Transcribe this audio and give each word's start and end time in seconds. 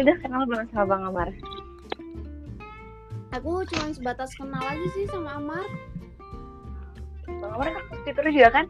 Udah 0.00 0.16
kenal 0.24 0.48
belum 0.48 0.64
sama 0.72 0.84
Bang 0.96 1.02
Amar? 1.12 1.28
Aku 3.36 3.62
cuma 3.68 3.92
sebatas 3.92 4.32
kenal 4.32 4.64
aja 4.64 4.86
sih 4.96 5.04
sama 5.12 5.36
Amar. 5.36 5.66
Bang 7.28 7.52
Amar 7.52 7.68
kan 7.76 7.84
Twitter 8.02 8.24
juga 8.32 8.48
kan? 8.48 8.66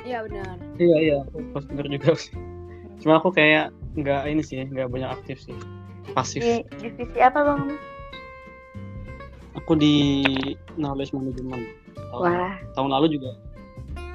Iya 0.00 0.24
benar. 0.24 0.56
Iya 0.80 0.96
iya, 1.04 1.16
aku 1.28 1.44
post 1.52 1.68
Twitter 1.68 1.86
juga 1.92 2.10
sih. 2.16 2.32
Cuma 3.04 3.20
aku 3.20 3.28
kayak 3.36 3.68
nggak 4.00 4.32
ini 4.32 4.40
sih, 4.40 4.64
nggak 4.64 4.88
banyak 4.88 5.12
aktif 5.12 5.44
sih, 5.44 5.56
pasif. 6.16 6.40
Di 6.40 6.64
divisi 6.80 7.20
apa 7.20 7.44
Bang 7.44 7.68
Amar? 7.68 7.78
Aku 9.60 9.76
di 9.76 10.24
knowledge 10.80 11.12
management. 11.12 11.68
Tahun, 12.10 12.22
Wah, 12.26 12.56
tahun 12.74 12.90
lalu 12.96 13.06
juga. 13.20 13.30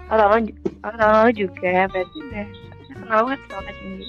oh, 0.10 0.16
tahun 0.18 0.32
lalu, 0.41 0.52
oh, 0.82 0.91
tahun 0.91 0.98
lalu 1.00 1.32
juga 1.38 1.74
berarti 1.94 2.18
udah 2.18 2.46
kenal 2.91 3.20
banget 3.30 3.40
sama 3.54 3.72
Cindy. 3.77 4.08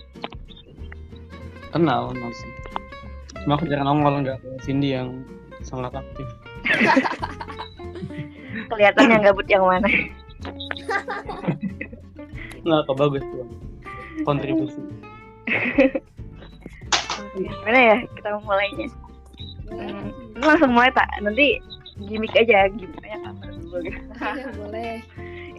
Kenal, 1.76 2.08
kenal 2.08 2.32
sih. 2.32 2.48
Cuma 3.44 3.60
aku 3.60 3.68
jarang 3.68 3.84
nongol 3.84 4.24
nggak 4.24 4.40
kayak 4.40 4.64
Cindy 4.64 4.96
yang 4.96 5.20
sangat 5.60 5.92
aktif. 5.92 6.24
Kelihatan 8.72 9.12
yang 9.12 9.20
gabut 9.20 9.44
yang 9.44 9.60
mana? 9.60 9.84
Nggak 12.64 12.80
kok 12.88 12.96
bagus 12.96 13.24
tuh. 13.28 13.44
Kontribusi. 14.24 14.80
Gimana 17.36 17.80
ya 17.92 17.96
kita 18.16 18.40
mulainya? 18.40 18.88
Hmm, 19.68 20.08
ini 20.32 20.40
langsung 20.40 20.72
mulai 20.72 20.88
tak? 20.96 21.12
Nanti 21.20 21.60
gimmick 22.08 22.32
aja, 22.32 22.72
gimmicknya. 22.72 23.20
Iya 24.24 24.48
boleh. 24.56 25.04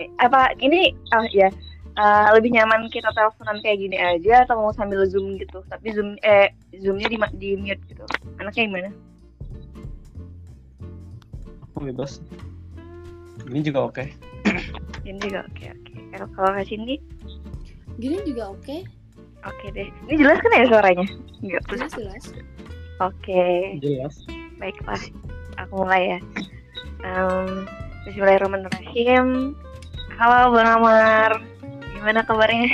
Eh, 0.01 0.09
Apa 0.17 0.49
ini? 0.65 0.97
Oh 1.13 1.29
ya, 1.29 1.53
eh, 1.97 2.27
lebih 2.37 2.53
nyaman 2.53 2.87
kita 2.93 3.09
teleponan 3.11 3.57
kayak 3.65 3.77
gini 3.81 3.97
aja 3.97 4.45
atau 4.45 4.61
mau 4.61 4.73
sambil 4.73 5.03
zoom 5.09 5.35
gitu? 5.35 5.65
Tapi 5.67 5.91
zoom 5.91 6.15
eh 6.21 6.53
zoomnya 6.77 7.09
di 7.09 7.17
di 7.37 7.49
mute 7.57 7.81
gitu. 7.89 8.05
Anaknya 8.37 8.63
gimana? 8.69 8.91
Aku 11.73 11.85
bebas. 11.85 12.21
Ini 13.49 13.61
juga 13.61 13.89
oke. 13.89 14.03
Ini 15.05 15.17
juga 15.21 15.45
oke 15.45 15.65
oke. 15.71 15.93
Kalau 16.13 16.27
kalau 16.33 16.49
Kak 16.55 16.65
Cindy, 16.67 16.97
Gini 17.97 18.21
juga 18.29 18.53
oke. 18.53 18.85
oke 19.41 19.65
deh. 19.73 19.89
Ini 20.05 20.13
jelas 20.21 20.37
kan 20.37 20.51
ya 20.53 20.65
suaranya? 20.69 21.07
Enggak 21.41 21.61
terus. 21.65 21.79
Jelas 21.81 21.93
jelas. 21.97 22.23
Oke. 23.01 23.45
Jelas. 23.81 24.15
Baiklah, 24.57 25.01
aku 25.61 25.85
mulai 25.85 26.17
ya. 26.17 26.19
Em, 27.05 27.65
Bismillahirrahmanirrahim. 28.09 29.53
Halo 30.17 30.49
Bang 30.49 30.81
Amar, 30.81 31.31
gimana 31.97 32.21
kabarnya? 32.21 32.69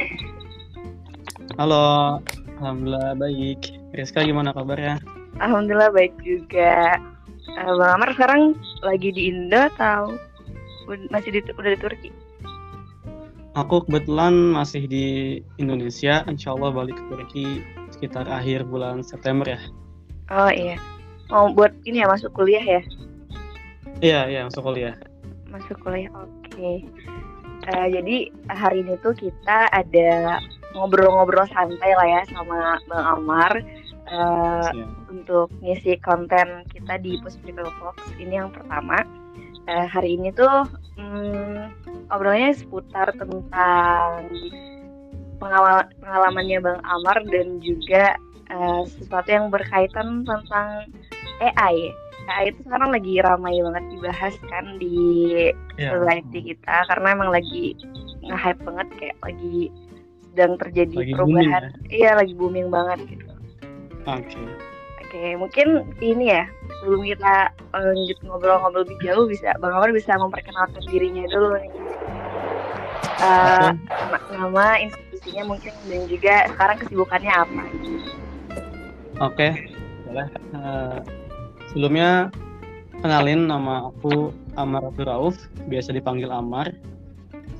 Halo, 1.55 2.19
alhamdulillah 2.59 3.15
baik. 3.15 3.71
Rizka 3.95 4.19
gimana 4.27 4.51
kabarnya? 4.51 4.99
Alhamdulillah 5.39 5.95
baik 5.95 6.11
juga. 6.19 6.99
Eh, 7.43 7.73
Bang 7.79 7.99
Amar 7.99 8.11
sekarang 8.15 8.59
lagi 8.83 9.15
di 9.15 9.31
Indo 9.31 9.71
atau 9.75 10.11
masih 11.07 11.39
di, 11.39 11.39
udah 11.55 11.71
di 11.71 11.79
Turki? 11.79 12.09
Aku 13.53 13.85
kebetulan 13.85 14.33
masih 14.33 14.89
di 14.89 15.05
Indonesia, 15.61 16.25
insya 16.25 16.57
Allah 16.57 16.73
balik 16.73 16.97
ke 16.97 17.03
Turki 17.07 17.45
sekitar 17.93 18.25
akhir 18.25 18.65
bulan 18.65 19.05
September 19.05 19.45
ya. 19.45 19.61
Oh 20.33 20.49
iya, 20.49 20.75
mau 21.29 21.53
buat 21.53 21.69
ini 21.85 22.01
ya 22.01 22.09
masuk 22.09 22.33
kuliah 22.33 22.65
ya? 22.65 22.81
Iya, 24.01 24.19
iya 24.27 24.41
masuk 24.49 24.65
kuliah. 24.65 24.97
Masuk 25.53 25.77
kuliah, 25.85 26.09
oke. 26.17 26.81
Eh, 27.63 27.87
jadi 27.95 28.17
hari 28.51 28.83
ini 28.83 28.99
tuh 28.99 29.15
kita 29.15 29.71
ada 29.71 30.39
ngobrol-ngobrol 30.75 31.47
santai 31.47 31.91
lah 31.95 32.07
ya 32.07 32.21
sama 32.33 32.75
Bang 32.91 33.05
Amar. 33.19 33.51
Eh, 34.03 34.67
Siap. 34.75 34.89
untuk 35.13 35.47
ngisi 35.63 35.95
konten 36.03 36.67
kita 36.67 36.99
di 36.99 37.15
Puspito 37.23 37.63
Vlogs 37.63 38.03
ini 38.19 38.35
yang 38.35 38.51
pertama 38.51 38.99
Eh, 39.63 39.87
hari 39.87 40.19
ini 40.19 40.35
tuh 40.35 40.67
hmm, 40.99 41.71
obrolannya 42.11 42.51
seputar 42.51 43.15
tentang 43.15 44.27
pengalaman 45.39 45.87
pengalamannya 46.03 46.59
Bang 46.59 46.81
Amar 46.83 47.23
dan 47.31 47.63
juga 47.63 48.19
eh, 48.51 48.81
sesuatu 48.99 49.29
yang 49.31 49.47
berkaitan 49.47 50.27
tentang 50.27 50.91
AI. 51.39 51.95
AI 52.25 52.49
itu 52.49 52.59
sekarang 52.63 52.89
lagi 52.91 53.13
ramai 53.19 53.59
banget 53.59 53.83
dibahas 53.89 54.35
kan 54.47 54.65
di 54.77 54.95
Iya. 55.75 55.89
society 55.91 56.39
kita 56.53 56.75
karena 56.87 57.07
emang 57.11 57.29
lagi 57.29 57.75
nge-hype 58.21 58.61
banget 58.63 58.87
kayak 58.95 59.17
lagi 59.19 59.57
sedang 60.31 60.53
terjadi 60.57 60.95
Lagi 60.97 61.13
perubahan. 61.13 61.63
Iya, 61.89 62.11
lagi 62.15 62.33
booming 62.33 62.69
banget 62.69 62.99
gitu. 63.05 63.25
Oke. 64.03 64.41
Oke, 65.03 65.23
mungkin 65.37 65.67
ini 65.99 66.25
ya 66.31 66.43
sebelum 66.79 67.05
kita 67.05 67.33
lanjut 67.69 68.17
ngobrol-ngobrol 68.23 68.81
lebih 68.81 68.97
jauh 69.03 69.25
bisa 69.29 69.53
Bang 69.61 69.77
Amar 69.77 69.93
bisa 69.93 70.17
memperkenalkan 70.17 70.81
dirinya 70.89 71.21
dulu 71.29 71.53
nih. 71.53 71.71
Eh, 73.23 73.71
na- 74.09 74.25
nama 74.33 74.65
institusinya 74.81 75.43
mungkin 75.47 75.71
dan 75.85 76.01
juga 76.09 76.49
sekarang 76.49 76.77
kesibukannya 76.81 77.29
apa? 77.31 77.63
Oke, 79.21 79.47
boleh. 80.03 80.27
Eh, 80.51 80.97
sebelumnya 81.73 82.29
kenalin 83.01 83.49
nama 83.49 83.89
aku 83.89 84.29
Amar 84.53 84.85
Abdul 84.85 85.09
Rauf, 85.09 85.35
biasa 85.65 85.89
dipanggil 85.89 86.29
Amar. 86.29 86.69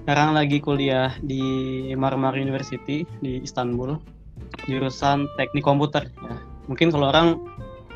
Sekarang 0.06 0.38
lagi 0.38 0.62
kuliah 0.62 1.18
di 1.26 1.42
Marmara 1.98 2.38
University 2.38 3.02
di 3.26 3.42
Istanbul, 3.42 3.98
jurusan 4.70 5.26
Teknik 5.42 5.66
Komputer. 5.66 6.06
Ya. 6.22 6.38
Mungkin 6.70 6.94
kalau 6.94 7.10
orang 7.10 7.42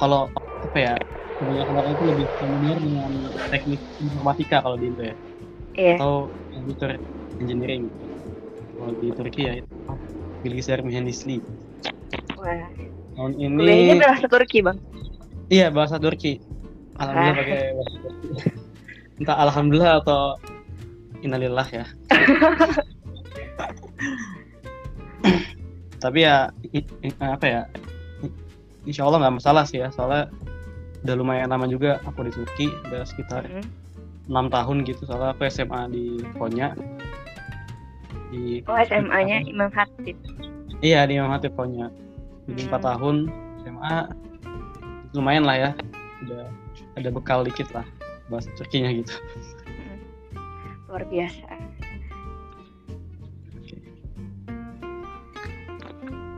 kalau 0.01 0.33
apa 0.65 0.77
ya, 0.81 0.93
kebanyakan 1.37 1.75
orang 1.77 1.91
itu 1.93 2.03
lebih 2.09 2.25
familiar 2.41 2.81
dengan 2.81 3.29
teknik 3.53 3.77
informatika 4.01 4.65
kalau 4.65 4.73
di 4.81 4.89
Indo 4.89 5.05
ya, 5.05 5.15
Iya. 5.77 5.95
atau 6.01 6.33
computer 6.49 6.97
engineering. 7.37 7.93
Kalau 8.73 8.93
di 8.97 9.07
Turki 9.13 9.41
ya 9.45 9.53
itu 9.61 9.73
Bilgisayar 10.41 10.81
Mühendisliği. 10.81 11.45
Wah, 12.37 12.69
Tahun 13.17 13.33
kuliahnya 13.33 13.93
ini 13.97 14.01
bahasa 14.01 14.25
Turki, 14.29 14.61
Bang. 14.65 14.77
Iya 15.47 15.71
bahasa 15.71 15.95
Turki. 15.97 16.39
Alhamdulillah 16.97 17.33
Ah. 17.33 17.39
pakai 17.39 17.59
bahasa 17.73 17.97
Turki. 18.01 18.27
Entah 19.17 19.37
alhamdulillah 19.39 19.93
atau 20.01 20.21
innalillah 21.19 21.67
ya. 21.67 21.85
Tapi 25.97 26.19
ya 26.21 26.53
apa 27.19 27.45
ya? 27.45 27.61
Insya 28.85 29.03
Allah 29.03 29.19
nggak 29.25 29.35
masalah 29.41 29.63
sih 29.65 29.81
ya. 29.81 29.89
Soalnya 29.89 30.29
udah 31.03 31.15
lumayan 31.15 31.49
lama 31.49 31.65
juga 31.65 31.97
aku 32.05 32.23
di 32.23 32.31
Turki, 32.31 32.67
udah 32.87 33.01
sekitar 33.03 33.43
Mm. 33.47 33.65
enam 34.29 34.45
tahun 34.47 34.77
gitu. 34.83 35.07
Soalnya 35.07 35.33
aku 35.33 35.47
SMA 35.47 35.81
di 35.89 36.05
Konya. 36.37 36.75
Di 38.29 38.59
Oh, 38.67 38.75
SMA-nya 38.77 39.39
Imam 39.41 39.71
Hatip. 39.71 40.19
Iya 40.83 41.07
di 41.07 41.15
Imam 41.17 41.31
Hatip 41.31 41.55
Konya. 41.55 41.87
Jadi 42.45 42.61
empat 42.67 42.81
Hmm. 42.83 42.89
tahun 42.93 43.15
SMA 43.63 43.95
lumayan 45.15 45.45
lah 45.47 45.55
ya. 45.55 45.71
Udah 46.25 46.49
ada 46.97 47.09
bekal 47.13 47.45
dikit 47.45 47.69
lah 47.71 47.85
bahasa 48.27 48.51
Turkinya 48.59 48.91
gitu. 48.91 49.13
Luar 50.87 51.03
biasa. 51.07 51.47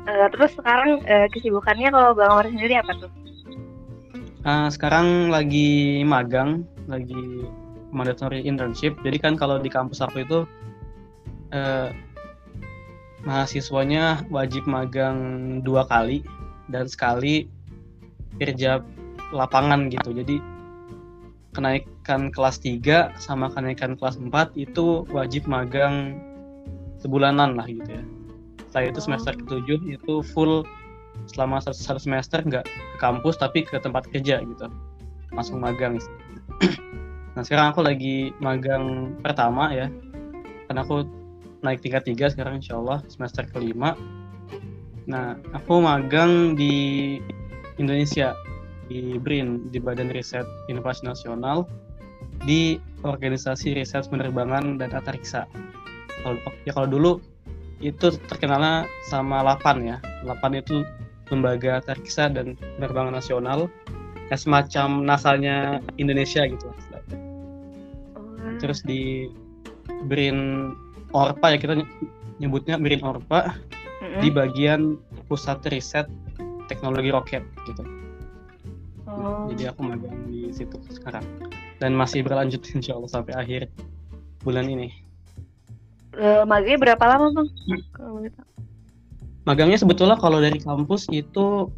Eh, 0.10 0.28
terus 0.34 0.52
sekarang 0.58 1.06
eh, 1.06 1.30
kesibukannya 1.30 1.94
kalau 1.94 2.18
Bang 2.18 2.34
Amar 2.34 2.50
sendiri 2.50 2.82
apa 2.82 2.98
tuh? 2.98 3.12
Ah, 4.42 4.66
sekarang 4.74 5.30
lagi 5.30 6.02
magang, 6.02 6.66
lagi 6.90 7.46
mandatory 7.94 8.42
internship. 8.42 8.98
Jadi 9.06 9.22
kan 9.22 9.38
kalau 9.38 9.62
di 9.62 9.70
kampus 9.70 10.02
aku 10.02 10.26
itu 10.26 10.40
eh, 11.54 11.94
mahasiswanya 13.22 14.26
wajib 14.34 14.66
magang 14.66 15.60
dua 15.62 15.86
kali 15.86 16.26
dan 16.74 16.90
sekali 16.90 17.46
kerja 18.40 18.82
lapangan 19.36 19.92
gitu. 19.92 20.16
Jadi 20.16 20.42
kenaikan 21.54 22.32
kelas 22.32 22.64
3 22.64 23.14
sama 23.20 23.52
kenaikan 23.52 24.00
kelas 24.00 24.16
4 24.18 24.56
itu 24.56 25.04
wajib 25.12 25.46
magang 25.46 26.18
sebulanan 27.04 27.60
lah 27.60 27.68
gitu 27.68 28.00
ya. 28.00 28.04
Setelah 28.70 28.86
itu 28.94 29.00
Oh. 29.02 29.06
semester 29.12 29.34
ketujuh 29.36 29.80
itu 29.86 30.14
full 30.34 30.64
selama 31.28 31.60
satu, 31.60 31.76
satu 31.76 32.00
semester 32.00 32.40
nggak 32.40 32.64
ke 32.64 32.98
kampus 33.02 33.36
tapi 33.36 33.66
ke 33.68 33.76
tempat 33.82 34.08
kerja 34.08 34.40
gitu 34.40 34.68
langsung 35.34 35.60
magang 35.60 36.00
nah 37.36 37.44
sekarang 37.44 37.76
aku 37.76 37.82
lagi 37.84 38.32
magang 38.40 39.16
pertama 39.20 39.74
ya 39.74 39.92
karena 40.70 40.82
aku 40.86 41.04
naik 41.60 41.84
tingkat 41.84 42.08
tiga 42.08 42.32
sekarang 42.32 42.64
insya 42.64 42.80
Allah 42.80 43.04
semester 43.12 43.44
kelima 43.50 43.98
nah 45.10 45.36
aku 45.52 45.82
magang 45.82 46.54
di 46.56 47.18
Indonesia 47.80 48.36
di 48.92 49.16
BRIN 49.18 49.72
di 49.72 49.80
Badan 49.80 50.12
Riset 50.12 50.46
Inovasi 50.68 51.08
Nasional 51.08 51.64
di 52.44 52.80
organisasi 53.04 53.76
riset 53.76 54.08
penerbangan 54.12 54.80
dan 54.80 54.92
antariksa. 54.92 55.48
Kalau 56.24 56.36
ya 56.68 56.72
kalau 56.76 56.88
dulu 56.88 57.12
itu 57.80 58.12
terkenalnya 58.28 58.84
sama 59.08 59.40
LAPAN 59.44 59.88
ya. 59.88 59.98
LAPAN 60.28 60.60
itu 60.60 60.84
lembaga 61.32 61.80
antariksa 61.80 62.28
dan 62.28 62.60
penerbangan 62.76 63.16
nasional. 63.16 63.72
Ya, 64.30 64.38
semacam 64.38 65.10
nasanya 65.10 65.82
Indonesia 65.98 66.46
gitu. 66.46 66.70
Oh, 66.70 68.54
Terus 68.62 68.86
di 68.86 69.26
BRIN 70.06 70.70
Orpa 71.18 71.56
ya 71.56 71.58
kita 71.58 71.82
nyebutnya 72.38 72.78
BRIN 72.78 73.02
Orpa 73.02 73.58
di 74.22 74.30
bagian 74.30 75.02
pusat 75.26 75.66
riset 75.74 76.06
teknologi 76.70 77.10
roket 77.10 77.42
gitu. 77.66 77.82
Oh. 79.10 79.50
Jadi 79.50 79.66
aku 79.74 79.82
magang 79.82 80.30
di 80.30 80.54
situ 80.54 80.78
sekarang 80.94 81.26
dan 81.82 81.98
masih 81.98 82.22
berlanjut 82.22 82.62
insya 82.78 82.94
Allah 82.94 83.10
sampai 83.10 83.34
akhir 83.34 83.62
bulan 84.46 84.70
ini. 84.70 84.94
Eh, 86.20 86.44
magangnya 86.46 86.78
berapa 86.94 87.04
lama 87.06 87.28
bang? 87.34 87.48
Tahu. 87.96 88.16
Magangnya 89.48 89.78
sebetulnya 89.82 90.18
kalau 90.20 90.38
dari 90.38 90.62
kampus 90.62 91.10
itu 91.10 91.72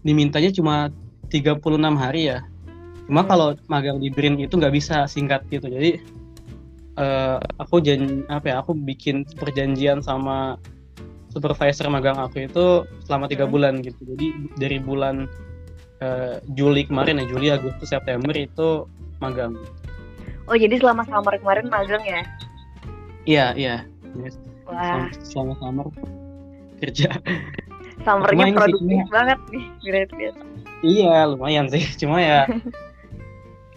dimintanya 0.00 0.48
cuma 0.54 0.88
36 1.28 1.60
hari 1.98 2.32
ya. 2.32 2.40
Cuma 3.08 3.26
Hmm. 3.26 3.28
kalau 3.28 3.48
magang 3.68 3.98
di 4.00 4.08
BRIN 4.08 4.38
itu 4.40 4.56
nggak 4.56 4.72
bisa 4.72 5.04
singkat 5.10 5.44
gitu. 5.52 5.68
Jadi 5.68 6.00
eh, 6.92 7.38
aku 7.58 7.80
jan 7.80 8.22
apa 8.28 8.52
ya? 8.52 8.54
Aku 8.62 8.76
bikin 8.76 9.24
perjanjian 9.36 10.04
sama 10.04 10.60
supervisor 11.32 11.88
magang 11.88 12.20
aku 12.20 12.44
itu 12.44 12.84
selama 13.02 13.24
tiga 13.26 13.48
Hmm. 13.48 13.52
bulan 13.52 13.74
gitu. 13.80 13.96
Jadi 14.04 14.26
dari 14.60 14.76
bulan 14.78 15.24
eh, 15.98 16.36
Juli 16.52 16.84
kemarin 16.84 17.22
ya 17.22 17.26
Juli 17.26 17.48
Agustus 17.48 17.88
September 17.88 18.34
itu 18.36 18.84
magang. 19.18 19.56
Oh 20.44 20.58
jadi 20.58 20.76
selama 20.76 21.06
summer 21.06 21.38
kemarin 21.38 21.66
magang 21.66 22.02
ya? 22.02 22.20
Iya 23.24 23.46
iya. 23.54 23.76
Yes. 24.18 24.36
Wah, 24.66 25.06
Selama 25.22 25.54
summer 25.56 25.86
kerja. 26.78 27.08
summernya 28.02 28.50
produktif 28.50 28.82
sih, 28.82 29.00
banget 29.08 29.38
nih, 29.54 29.64
great 29.80 30.10
Iya 30.82 31.30
lumayan 31.30 31.70
sih. 31.70 31.86
Cuma 32.02 32.18
ya 32.18 32.50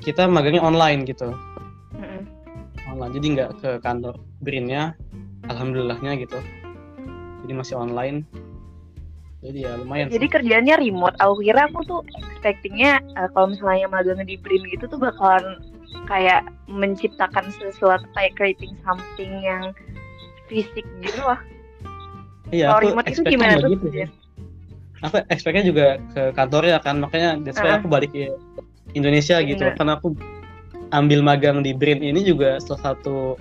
kita 0.01 0.25
magangnya 0.25 0.65
online 0.65 1.05
gitu. 1.05 1.29
Mm-mm. 1.93 2.25
online 2.89 3.13
jadi 3.15 3.25
nggak 3.37 3.51
ke 3.61 3.69
kantor 3.79 4.17
Brinnya 4.41 4.97
alhamdulillahnya 5.47 6.17
gitu 6.19 6.41
jadi 7.45 7.53
masih 7.53 7.75
online 7.77 8.25
jadi 9.45 9.59
ya 9.61 9.71
lumayan 9.77 10.09
Jadi 10.09 10.25
sih. 10.25 10.33
kerjanya 10.33 10.73
remote. 10.81 11.13
Aku 11.21 11.37
kira 11.37 11.69
aku 11.69 11.85
tuh 11.85 12.01
expectingnya 12.17 12.97
eh, 13.13 13.29
kalau 13.29 13.53
misalnya 13.53 13.85
magang 13.93 14.25
di 14.25 14.41
Brin 14.41 14.65
gitu 14.73 14.89
tuh 14.89 14.97
bakalan 14.97 15.61
kayak 16.09 16.49
menciptakan 16.65 17.53
sesuatu 17.53 18.09
kayak 18.17 18.33
creating 18.33 18.73
something 18.81 19.29
yang 19.45 19.69
fisik 20.49 20.81
gitu 20.97 21.21
loh. 21.21 21.37
iya 22.49 22.73
kalau 22.73 22.81
remote 22.89 23.05
itu 23.09 23.21
gimana 23.21 23.57
tuh? 23.61 23.69
gitu 23.73 23.85
sih. 23.93 24.05
aku 25.01 25.21
expectnya 25.29 25.61
juga 25.65 25.85
ke 26.13 26.21
kantornya 26.33 26.77
kan 26.81 27.01
makanya 27.01 27.37
that's 27.45 27.57
why 27.61 27.73
Ah. 27.73 27.77
aku 27.77 27.85
balik 27.89 28.09
ke 28.13 28.33
Indonesia 28.97 29.41
gitu 29.45 29.61
karena 29.77 29.97
aku 29.97 30.13
ambil 30.89 31.21
magang 31.21 31.61
di 31.61 31.73
Brin 31.73 32.01
ini 32.01 32.21
juga 32.21 32.57
salah 32.61 32.93
satu 32.93 33.37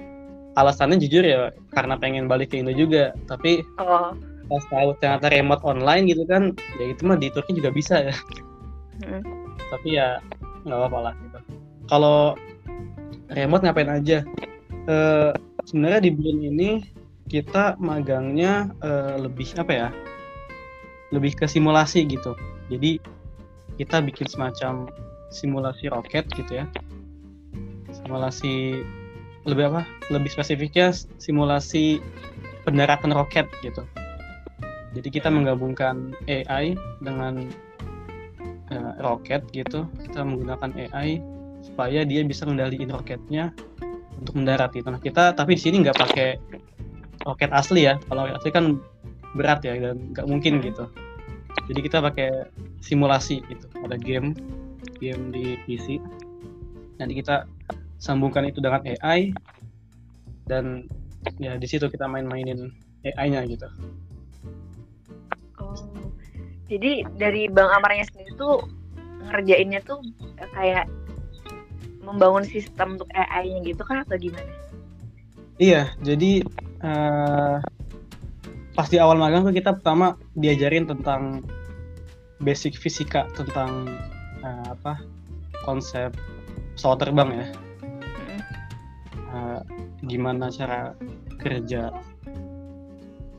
alasannya 0.55 1.03
jujur 1.03 1.25
ya 1.27 1.51
karena 1.75 1.99
pengen 1.99 2.31
balik 2.31 2.55
ke 2.55 2.62
Indo 2.62 2.75
juga 2.75 3.15
tapi 3.27 3.67
Oh, 3.81 4.15
pas 4.47 4.65
tahu 4.69 4.93
ternyata 5.01 5.33
remote 5.33 5.65
online 5.65 6.06
gitu 6.06 6.29
kan 6.29 6.53
ya 6.77 6.93
itu 6.93 7.03
mah 7.09 7.17
di 7.17 7.33
Turki 7.33 7.56
juga 7.56 7.73
bisa 7.73 8.12
ya 8.12 8.15
mm. 9.03 9.23
tapi 9.73 9.97
ya 9.97 10.21
nggak 10.65 10.79
apa-apa 10.81 10.99
lah 11.11 11.15
gitu. 11.21 11.39
Kalau 11.87 12.19
remote 13.33 13.62
ngapain 13.65 13.93
aja? 13.93 14.25
Eh, 14.89 15.31
sebenarnya 15.69 16.01
di 16.09 16.11
Blin 16.12 16.41
ini 16.41 16.71
kita 17.29 17.77
magangnya 17.81 18.73
eh, 18.81 19.17
lebih 19.21 19.53
apa 19.61 19.73
ya? 19.73 19.89
Lebih 21.12 21.37
ke 21.37 21.47
simulasi 21.47 22.09
gitu. 22.09 22.33
Jadi 22.73 22.99
kita 23.77 24.00
bikin 24.00 24.27
semacam 24.27 24.89
simulasi 25.29 25.93
roket 25.93 26.25
gitu 26.33 26.65
ya. 26.65 26.67
Simulasi 27.93 28.83
lebih 29.44 29.73
apa? 29.73 29.82
Lebih 30.08 30.32
spesifiknya 30.32 30.93
simulasi 31.20 32.00
pendaratan 32.64 33.12
roket 33.12 33.49
gitu. 33.61 33.85
Jadi 34.94 35.08
kita 35.11 35.29
menggabungkan 35.29 36.14
AI 36.31 36.79
dengan 37.02 37.50
eh, 38.73 38.93
roket 39.02 39.44
gitu 39.52 39.85
kita 40.00 40.23
menggunakan 40.23 40.70
AI 40.88 41.20
supaya 41.64 42.05
dia 42.06 42.23
bisa 42.25 42.46
mengendalikan 42.46 42.93
roketnya 42.93 43.52
untuk 44.17 44.38
mendarat 44.38 44.73
gitu. 44.73 44.88
Nah 44.88 45.00
kita 45.00 45.37
tapi 45.37 45.58
di 45.58 45.62
sini 45.62 45.85
nggak 45.85 45.99
pakai 45.99 46.29
roket 47.29 47.50
asli 47.52 47.90
ya. 47.90 48.00
Kalau 48.08 48.25
roket 48.25 48.37
asli 48.40 48.50
kan 48.55 48.64
berat 49.35 49.61
ya 49.67 49.76
dan 49.76 50.14
nggak 50.14 50.26
mungkin 50.31 50.62
gitu. 50.62 50.88
Jadi 51.69 51.81
kita 51.81 51.99
pakai 52.00 52.49
simulasi 52.81 53.43
gitu. 53.50 53.67
Ada 53.82 53.99
game 53.99 54.32
game 55.02 55.35
di 55.35 55.58
PC. 55.67 55.99
Nanti 57.02 57.19
kita 57.19 57.50
sambungkan 58.05 58.45
itu 58.45 58.61
dengan 58.61 58.85
AI 58.85 59.33
dan 60.45 60.85
ya 61.41 61.56
di 61.56 61.65
situ 61.65 61.89
kita 61.89 62.05
main-mainin 62.05 62.69
AI-nya 63.01 63.49
gitu. 63.49 63.65
oh. 65.56 66.12
Jadi 66.69 67.09
dari 67.17 67.49
Bang 67.49 67.73
Amarnya 67.73 68.05
sendiri 68.12 68.37
tuh 68.37 68.61
ngerjainnya 69.25 69.81
tuh 69.89 70.05
kayak 70.53 70.85
membangun 72.05 72.45
sistem 72.45 73.01
untuk 73.01 73.09
AI-nya 73.17 73.65
gitu 73.65 73.81
kan 73.89 74.05
atau 74.05 74.21
gimana? 74.21 74.53
Iya, 75.57 75.89
jadi 76.05 76.45
eh, 76.85 77.57
pas 78.77 78.89
di 78.91 79.00
awal 79.00 79.17
magang 79.17 79.49
tuh 79.49 79.55
kita 79.57 79.81
pertama 79.81 80.21
diajarin 80.37 80.85
tentang 80.85 81.41
basic 82.45 82.77
fisika 82.77 83.25
tentang 83.33 83.89
eh, 84.45 84.67
apa 84.69 85.00
konsep 85.65 86.12
pesawat 86.77 87.00
terbang 87.00 87.31
ya. 87.33 87.47
Eh, 89.35 89.61
gimana 90.07 90.47
cara 90.55 90.95
kerja 91.43 91.91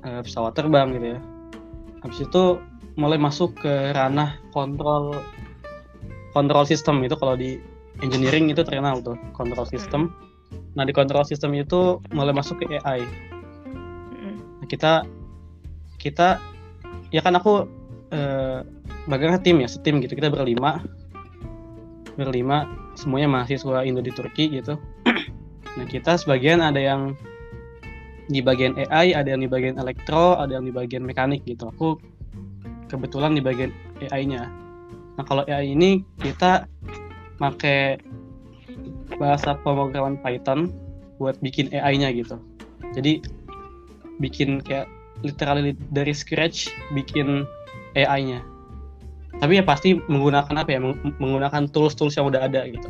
eh, 0.04 0.22
pesawat 0.22 0.52
terbang 0.60 0.92
gitu 0.92 1.08
ya. 1.16 1.20
Habis 2.04 2.20
itu 2.28 2.44
mulai 3.00 3.16
masuk 3.16 3.56
ke 3.64 3.96
ranah 3.96 4.36
kontrol 4.52 5.16
kontrol 6.36 6.68
sistem 6.68 7.00
itu 7.04 7.16
kalau 7.16 7.40
di 7.40 7.60
engineering 8.04 8.52
itu 8.52 8.60
terkenal 8.60 9.00
tuh 9.00 9.16
kontrol 9.32 9.64
sistem. 9.64 10.12
Nah 10.76 10.84
di 10.84 10.92
kontrol 10.92 11.24
sistem 11.24 11.56
itu 11.56 12.04
mulai 12.12 12.36
masuk 12.36 12.60
ke 12.60 12.76
AI. 12.84 13.08
Nah, 14.60 14.68
kita 14.68 15.08
kita 15.96 16.44
ya 17.16 17.24
kan 17.24 17.40
aku 17.40 17.72
eh, 18.12 18.68
bagaikan 19.08 19.40
tim 19.40 19.64
ya 19.64 19.70
setim 19.72 20.04
gitu 20.04 20.12
kita 20.12 20.28
berlima 20.28 20.84
berlima 22.20 22.68
semuanya 23.00 23.32
mahasiswa 23.32 23.88
Indo 23.88 24.04
di 24.04 24.12
Turki 24.12 24.52
gitu 24.52 24.76
nah 25.76 25.86
kita 25.88 26.16
sebagian 26.16 26.64
ada 26.64 26.80
yang 26.80 27.16
di 28.26 28.42
bagian 28.42 28.74
AI 28.80 29.14
ada 29.14 29.30
yang 29.36 29.46
di 29.46 29.50
bagian 29.52 29.78
elektro 29.78 30.40
ada 30.40 30.58
yang 30.58 30.66
di 30.66 30.74
bagian 30.74 31.06
mekanik 31.06 31.46
gitu 31.46 31.70
aku 31.70 32.00
kebetulan 32.90 33.38
di 33.38 33.42
bagian 33.44 33.70
AI-nya 34.02 34.50
nah 35.16 35.24
kalau 35.28 35.46
AI 35.46 35.76
ini 35.76 36.02
kita 36.24 36.66
pakai 37.38 38.00
bahasa 39.20 39.56
pemrograman 39.62 40.18
Python 40.20 40.72
buat 41.22 41.38
bikin 41.44 41.70
AI-nya 41.70 42.10
gitu 42.16 42.40
jadi 42.96 43.20
bikin 44.20 44.64
kayak 44.64 44.88
literally 45.24 45.76
dari 45.92 46.14
scratch 46.14 46.72
bikin 46.94 47.44
AI-nya. 47.96 48.44
Tapi 49.40 49.60
ya 49.60 49.64
pasti 49.64 50.00
menggunakan 50.08 50.56
apa 50.56 50.70
ya? 50.72 50.80
meng- 50.80 51.16
Menggunakan 51.20 51.68
tools-tools 51.72 52.16
yang 52.16 52.28
udah 52.32 52.48
ada 52.48 52.68
gitu. 52.68 52.88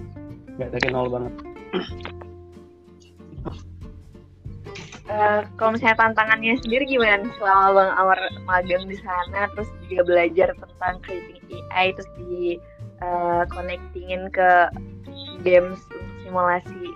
Gak 0.58 0.70
dari 0.74 0.88
nol 0.94 1.10
banget. 1.10 1.34
Eh, 5.06 5.42
kalau 5.62 5.78
misalnya 5.78 6.02
tantangannya 6.02 6.58
sendiri 6.66 6.90
gimana 6.90 7.22
nih 7.22 7.34
selama 7.38 7.78
Bang 7.78 7.92
Amar 7.94 8.20
magang 8.50 8.90
di 8.90 8.98
sana 8.98 9.46
terus 9.54 9.70
juga 9.86 10.02
belajar 10.02 10.50
tentang 10.58 10.98
creating 11.06 11.38
AI 11.70 11.94
terus 11.94 12.10
di 12.18 12.58
eh, 13.06 13.44
connectingin 13.54 14.34
ke 14.34 14.74
games 15.46 15.78
untuk 15.94 16.10
simulasi 16.26 16.90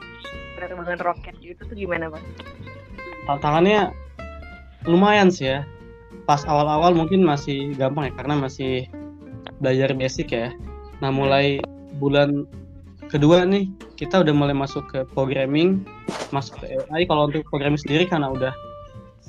penerbangan 0.57 0.99
roket 1.05 1.37
gitu 1.37 1.61
tuh 1.61 1.77
gimana 1.77 2.09
Bang? 2.09 2.25
Tantangannya 3.29 3.93
lumayan 4.89 5.29
sih 5.29 5.53
ya. 5.53 5.61
Pas 6.25 6.41
awal-awal 6.49 6.97
mungkin 6.97 7.21
masih 7.21 7.77
gampang 7.77 8.09
ya 8.09 8.13
karena 8.17 8.41
masih 8.41 8.89
belajar 9.61 9.93
basic 9.93 10.33
ya. 10.33 10.49
Nah 10.97 11.13
mulai 11.13 11.61
bulan 12.01 12.49
kedua 13.09 13.43
nih 13.43 13.67
kita 13.97 14.21
udah 14.21 14.33
mulai 14.33 14.55
masuk 14.55 14.85
ke 14.93 15.03
programming, 15.11 15.83
masuk 16.29 16.61
ke 16.61 16.77
AI. 16.93 17.09
Kalau 17.09 17.27
untuk 17.27 17.43
programming 17.49 17.81
sendiri 17.81 18.05
karena 18.05 18.29
udah 18.29 18.53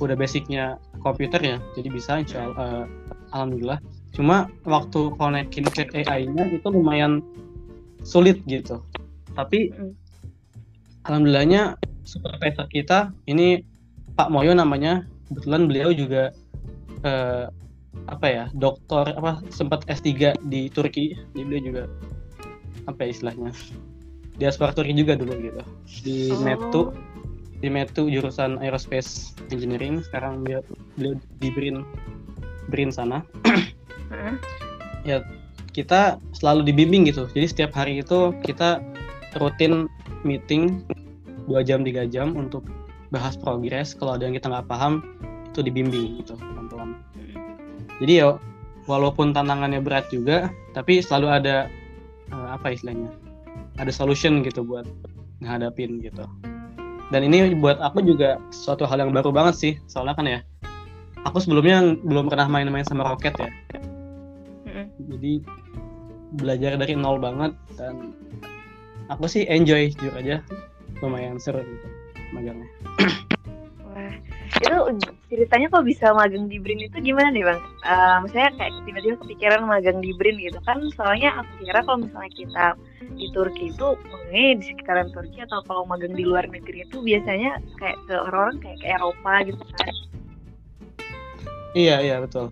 udah 0.01 0.17
basicnya 0.17 0.81
komputer 1.05 1.41
ya, 1.41 1.57
jadi 1.77 1.89
bisa 1.89 2.21
insya 2.21 2.49
Allah, 2.49 2.57
eh, 2.61 2.85
alhamdulillah. 3.33 3.81
Cuma 4.13 4.49
waktu 4.69 5.13
connectin 5.17 5.67
ke 5.69 5.89
AI-nya 5.93 6.49
itu 6.53 6.69
lumayan 6.69 7.25
sulit 8.05 8.41
gitu. 8.49 8.81
Tapi 9.37 9.73
Mm. 9.73 9.93
alhamdulillahnya 11.09 11.81
supervisor 12.05 12.69
kita 12.69 13.13
ini 13.29 13.65
Pak 14.17 14.29
Moyo 14.29 14.53
namanya 14.53 15.09
kebetulan 15.29 15.69
beliau 15.71 15.91
juga 15.95 16.35
eh, 17.01 17.47
apa 18.11 18.27
ya 18.27 18.45
dokter 18.53 19.15
apa 19.15 19.41
sempat 19.51 19.87
S3 19.87 20.37
di 20.47 20.69
Turki 20.71 21.17
jadi 21.33 21.43
beliau 21.47 21.63
juga 21.63 21.83
apa 22.91 23.07
ya 23.07 23.15
istilahnya? 23.15 23.51
Diaspora 24.41 24.73
Turki 24.73 24.97
juga 24.97 25.15
dulu 25.15 25.33
gitu. 25.39 25.63
Di 26.03 26.33
Oh. 26.33 26.43
Metu 26.43 26.83
di 27.61 27.69
Metu 27.69 28.09
jurusan 28.09 28.57
aerospace 28.59 29.37
engineering. 29.53 30.01
Sekarang 30.01 30.41
beliau, 30.43 30.65
beliau 30.97 31.15
di 31.39 31.49
Brin 31.53 31.77
Brin 32.73 32.91
sana. 32.91 33.23
Heeh. 34.11 34.35
ya 35.07 35.25
kita 35.73 36.21
selalu 36.37 36.67
dibimbing 36.73 37.07
gitu. 37.09 37.25
Jadi 37.31 37.47
setiap 37.47 37.73
hari 37.73 38.03
itu 38.03 38.35
kita 38.45 38.83
rutin 39.39 39.87
meeting 40.27 40.85
dua 41.49 41.65
jam 41.65 41.87
tiga 41.87 42.05
jam 42.05 42.35
untuk 42.37 42.67
bahas 43.15 43.39
progres. 43.39 43.95
Kalau 43.97 44.19
ada 44.19 44.27
yang 44.29 44.35
kita 44.37 44.51
nggak 44.51 44.69
paham 44.69 45.01
itu 45.51 45.61
dibimbing 45.63 46.21
gitu 46.23 46.35
pelan-pelan. 46.37 47.01
Jadi 48.01 48.13
ya 48.25 48.37
walaupun 48.89 49.31
tantangannya 49.37 49.79
berat 49.85 50.09
juga 50.11 50.51
tapi 50.75 51.03
selalu 51.05 51.29
ada 51.31 51.57
eh, 52.31 52.49
apa 52.51 52.73
istilahnya 52.75 53.11
ada 53.79 53.93
solution 53.93 54.43
gitu 54.47 54.63
buat 54.63 54.87
ngadapin 55.41 56.01
gitu. 56.05 56.25
Dan 57.11 57.27
ini 57.27 57.59
buat 57.59 57.83
aku 57.83 58.07
juga 58.07 58.39
suatu 58.55 58.87
hal 58.87 59.03
yang 59.03 59.11
baru 59.11 59.35
banget 59.35 59.55
sih 59.59 59.73
soalnya 59.91 60.15
kan 60.15 60.27
ya 60.31 60.41
aku 61.27 61.43
sebelumnya 61.43 61.99
belum 62.07 62.31
pernah 62.31 62.47
main-main 62.47 62.87
sama 62.87 63.07
roket 63.07 63.35
ya. 63.37 63.51
Jadi 65.01 65.43
belajar 66.39 66.79
dari 66.79 66.95
nol 66.95 67.19
banget 67.19 67.51
dan 67.75 68.15
aku 69.11 69.27
sih 69.27 69.43
enjoy 69.51 69.91
jujur 69.99 70.15
aja 70.15 70.39
lumayan 71.03 71.43
seru 71.43 71.59
gitu 71.59 71.89
magangnya 72.31 72.69
itu 74.61 74.77
ceritanya 75.33 75.67
kok 75.73 75.89
bisa 75.89 76.13
magang 76.13 76.47
di 76.53 76.61
BRIN 76.61 76.85
itu 76.85 77.01
gimana 77.01 77.33
nih 77.33 77.49
bang? 77.49 77.61
Eh 77.89 78.17
misalnya 78.29 78.51
kayak 78.61 78.73
tiba-tiba 78.85 79.17
kepikiran 79.25 79.61
magang 79.65 79.99
di 80.05 80.13
BRIN 80.13 80.37
gitu 80.37 80.61
kan? 80.69 80.79
Soalnya 80.95 81.33
aku 81.41 81.65
kira 81.65 81.81
kalau 81.81 82.05
misalnya 82.05 82.33
kita 82.37 82.67
di 83.17 83.27
Turki 83.33 83.73
itu 83.73 83.87
magangnya 84.07 84.61
di 84.61 84.65
sekitaran 84.69 85.09
Turki 85.11 85.39
atau 85.41 85.65
kalau 85.65 85.89
magang 85.89 86.13
di 86.13 86.29
luar 86.29 86.45
negeri 86.45 86.85
itu 86.85 87.01
biasanya 87.01 87.57
kayak 87.81 87.97
ke 88.05 88.15
orang-orang 88.15 88.57
kayak 88.61 88.79
ke 88.85 88.87
Eropa 88.93 89.33
gitu 89.49 89.65
kan? 89.81 89.95
iya 91.75 92.03
iya 92.03 92.17
betul 92.23 92.51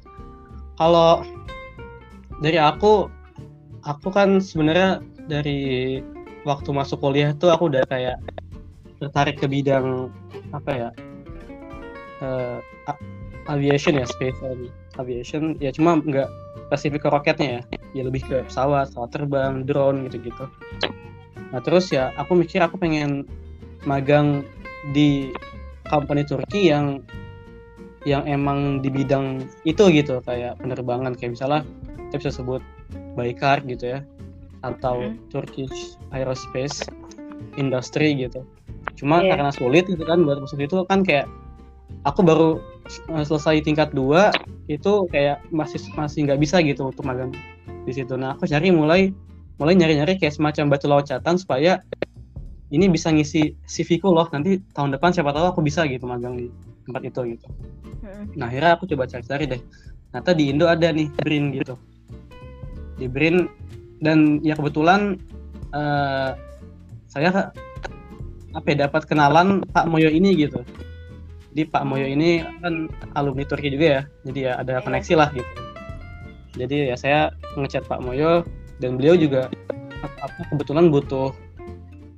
kalau 0.78 1.26
dari 2.38 2.58
aku 2.58 3.10
aku 3.82 4.08
kan 4.14 4.38
sebenarnya 4.38 5.02
dari 5.26 5.98
waktu 6.46 6.70
masuk 6.70 7.02
kuliah 7.02 7.34
tuh 7.34 7.50
aku 7.50 7.68
udah 7.70 7.82
kayak 7.90 8.16
tertarik 9.02 9.38
ke 9.38 9.46
bidang 9.50 10.10
apa 10.54 10.70
ya 10.70 10.88
a- 12.20 13.00
aviation 13.48 13.96
ya 13.96 14.04
space 14.04 14.36
avi- 14.42 14.72
aviation 14.96 15.54
ya 15.58 15.70
cuma 15.70 15.96
nggak 15.96 16.28
spesifik 16.68 17.06
ke 17.06 17.08
roketnya 17.08 17.48
ya 17.48 17.62
ya 17.96 18.02
lebih 18.04 18.20
ke 18.22 18.44
pesawat 18.44 18.90
pesawat 18.92 19.10
terbang 19.10 19.64
drone 19.64 20.04
gitu-gitu 20.06 20.44
nah 21.48 21.60
terus 21.62 21.88
ya 21.88 22.12
aku 22.16 22.36
mikir 22.36 22.60
aku 22.60 22.76
pengen 22.76 23.24
magang 23.88 24.44
di 24.92 25.32
company 25.88 26.20
Turki 26.22 26.68
yang 26.68 27.00
yang 28.04 28.24
emang 28.24 28.80
di 28.80 28.88
bidang 28.88 29.44
itu 29.64 29.88
gitu 29.90 30.20
kayak 30.22 30.60
penerbangan 30.60 31.16
kayak 31.16 31.34
misalnya 31.36 31.60
kita 32.08 32.16
bisa 32.20 32.32
sebut 32.40 32.62
Baykar 33.16 33.64
gitu 33.64 33.96
ya 33.96 34.00
atau 34.60 35.08
Mhm. 35.08 35.30
Turkish 35.30 35.96
Aerospace 36.12 36.84
Industry 37.56 38.12
gitu 38.18 38.44
cuma 38.98 39.22
Iya. 39.22 39.34
karena 39.38 39.50
sulit 39.54 39.84
gitu 39.86 40.02
kan 40.02 40.26
buat 40.26 40.42
masuk 40.42 40.58
itu 40.58 40.82
kan 40.84 41.00
kayak 41.00 41.26
aku 42.04 42.20
baru 42.24 42.48
eh, 42.88 43.24
selesai 43.24 43.62
tingkat 43.64 43.92
dua 43.92 44.32
itu 44.68 45.08
kayak 45.12 45.42
masih 45.52 45.80
masih 45.96 46.28
nggak 46.28 46.40
bisa 46.40 46.60
gitu 46.60 46.88
untuk 46.88 47.04
magang 47.04 47.32
di 47.84 47.92
situ 47.92 48.14
nah 48.16 48.36
aku 48.36 48.44
cari 48.44 48.68
mulai 48.72 49.12
mulai 49.58 49.74
nyari-nyari 49.74 50.20
kayak 50.20 50.36
semacam 50.36 50.70
batu 50.70 50.86
loncatan 50.86 51.34
supaya 51.40 51.82
ini 52.68 52.84
bisa 52.86 53.08
ngisi 53.08 53.56
CV 53.64 53.98
ku 53.98 54.12
loh 54.12 54.28
nanti 54.30 54.60
tahun 54.76 54.92
depan 54.94 55.10
siapa 55.10 55.32
tahu 55.32 55.56
aku 55.56 55.60
bisa 55.64 55.88
gitu 55.88 56.04
magang 56.04 56.36
di 56.36 56.52
tempat 56.84 57.02
itu 57.08 57.36
gitu 57.36 57.48
Heeh. 58.02 58.24
Nah 58.38 58.46
akhirnya 58.50 58.70
aku 58.78 58.84
coba 58.90 59.04
cari-cari 59.10 59.44
deh. 59.50 59.60
Ternyata 60.10 60.30
di 60.32 60.44
Indo 60.50 60.66
ada 60.70 60.88
nih 60.90 61.08
Brin 61.20 61.52
gitu. 61.54 61.74
Di 62.98 63.06
Brin 63.10 63.46
dan 64.00 64.40
ya 64.46 64.54
kebetulan 64.54 65.18
eh, 65.74 66.30
saya 67.08 67.50
apa 68.54 68.66
ya, 68.72 68.88
dapat 68.88 69.02
kenalan 69.04 69.66
Pak 69.74 69.86
Moyo 69.90 70.08
ini 70.08 70.34
gitu. 70.38 70.62
Jadi 71.58 71.74
Pak 71.74 71.90
Moyo 71.90 72.06
ini 72.06 72.38
kan 72.62 72.86
alumni 73.18 73.42
Turki 73.42 73.74
juga 73.74 73.86
ya. 73.90 74.02
Jadi 74.30 74.46
ya 74.46 74.62
ada 74.62 74.78
Iya. 74.78 74.86
koneksi 74.86 75.14
lah 75.18 75.28
gitu. 75.34 75.50
Jadi 76.54 76.76
ya 76.86 76.94
saya 76.94 77.34
ngechat 77.58 77.82
Pak 77.90 77.98
Moyo 77.98 78.46
dan 78.78 78.94
beliau 78.94 79.18
juga 79.18 79.50
apa 80.06 80.46
kebetulan 80.54 80.86
butuh 80.94 81.34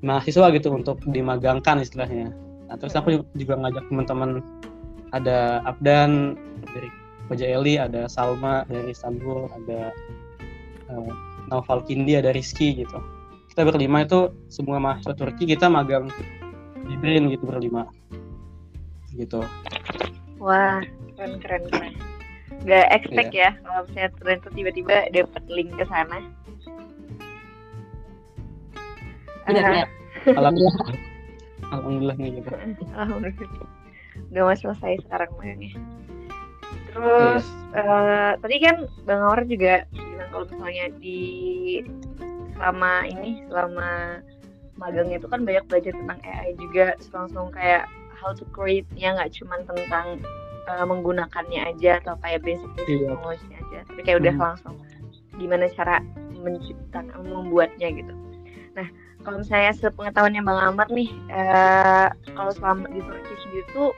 mahasiswa 0.04 0.52
gitu 0.52 0.76
untuk 0.76 1.00
dimagangkan 1.08 1.80
istilahnya. 1.80 2.36
Nah, 2.68 2.76
terus 2.76 2.92
aku 2.92 3.24
juga 3.32 3.56
ngajak 3.56 3.88
teman-teman 3.88 4.44
ada 5.16 5.64
Abdan 5.64 6.36
dari 6.76 6.92
Koja 7.32 7.48
Eli, 7.48 7.80
ada 7.80 8.12
Salma 8.12 8.68
dari 8.68 8.92
Istanbul, 8.92 9.48
ada 9.56 9.88
uh, 10.92 11.12
Naufal 11.48 11.80
Kindi, 11.88 12.20
ada 12.20 12.36
Rizky 12.36 12.76
gitu. 12.76 13.00
Kita 13.48 13.64
berlima 13.64 14.04
itu 14.04 14.36
semua 14.52 14.76
mahasiswa 14.76 15.16
Turki 15.16 15.48
kita 15.48 15.72
magang 15.72 16.12
di 16.84 16.94
Brin 17.00 17.32
gitu 17.32 17.48
berlima. 17.48 17.88
Gitu. 19.14 19.40
Wah, 20.40 20.80
keren 21.16 21.36
keren 21.42 21.64
keren. 21.68 21.94
Gak 22.68 22.86
expect 22.92 23.32
ya 23.32 23.56
kalau 23.64 23.88
misalnya 23.88 24.10
ternyata 24.20 24.48
tiba-tiba 24.52 24.96
dapet 25.12 25.42
link 25.48 25.70
ke 25.76 25.84
sana. 25.88 26.18
Benar, 29.48 29.62
Ah, 29.64 29.70
benar. 29.72 29.88
Alhamdulillah. 30.36 30.76
Alhamdulillahnya 31.70 32.28
gitu. 32.36 32.48
Alhamdulillah. 32.92 33.66
Udah 34.30 34.42
mau 34.44 34.56
selesai 34.56 35.00
sekarang 35.06 35.30
magangnya. 35.40 35.72
Terus 36.90 37.46
eh, 37.74 38.32
tadi 38.42 38.56
kan 38.60 38.76
Bang 39.06 39.22
Aur 39.22 39.40
juga 39.46 39.86
bilang 39.94 40.28
kalau 40.34 40.44
misalnya 40.50 40.86
di 40.98 41.20
selama 42.58 42.92
ini 43.08 43.30
selama 43.48 43.90
magangnya 44.76 45.16
itu 45.22 45.28
kan 45.30 45.40
banyak 45.46 45.64
belajar 45.70 45.92
tentang 45.96 46.20
AI 46.26 46.50
juga 46.60 46.86
langsung 47.14 47.48
kayak 47.54 47.88
how 48.20 48.30
to 48.30 48.44
create 48.52 48.84
ya 48.92 49.16
nggak 49.16 49.32
cuma 49.32 49.56
tentang 49.64 50.20
eh, 50.68 50.84
menggunakannya 50.84 51.60
aja 51.66 51.98
atau 51.98 52.14
kayak 52.20 52.44
basic 52.44 52.68
basic 52.76 53.00
Iya. 53.00 53.58
aja 53.58 53.78
tapi 53.88 54.00
kayak 54.04 54.18
udah 54.20 54.34
Hmm. 54.36 54.44
langsung 54.44 54.74
gimana 55.34 55.64
cara 55.72 56.04
menciptakan 56.36 57.20
membuatnya 57.24 57.88
gitu. 57.90 58.12
Nah 58.76 58.86
kalau 59.20 59.40
misalnya 59.40 59.72
sepengetahuannya 59.74 60.40
Bang 60.40 60.60
Amar 60.62 60.88
nih 60.88 61.08
eh, 61.28 62.08
kalau 62.30 62.52
selama 62.52 62.86
di 62.88 63.00
Turki 63.00 63.34
sendiri 63.40 63.64
tuh 63.72 63.90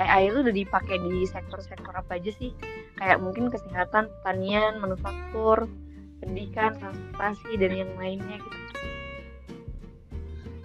AI 0.00 0.26
itu 0.26 0.40
udah 0.40 0.54
dipakai 0.54 0.96
di 0.98 1.28
sektor-sektor 1.28 1.92
apa 1.92 2.16
aja 2.16 2.32
sih? 2.32 2.50
Kayak 2.96 3.20
mungkin 3.20 3.52
kesehatan, 3.52 4.08
pertanian, 4.08 4.80
manufaktur, 4.80 5.68
pendidikan, 6.18 6.72
transportasi 6.78 7.58
dan 7.58 7.74
yang 7.74 7.90
lainnya 7.94 8.38
gitu. 8.38 8.58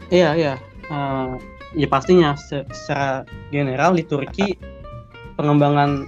Iya, 0.10 0.30
iya. 0.34 0.54
Eh, 0.90 1.34
ya 1.78 1.88
pastinya 1.90 2.34
se- 2.38 2.66
secara 2.74 3.26
general 3.54 3.94
di 3.94 4.04
Turki 4.06 4.58
pengembangan 5.38 6.06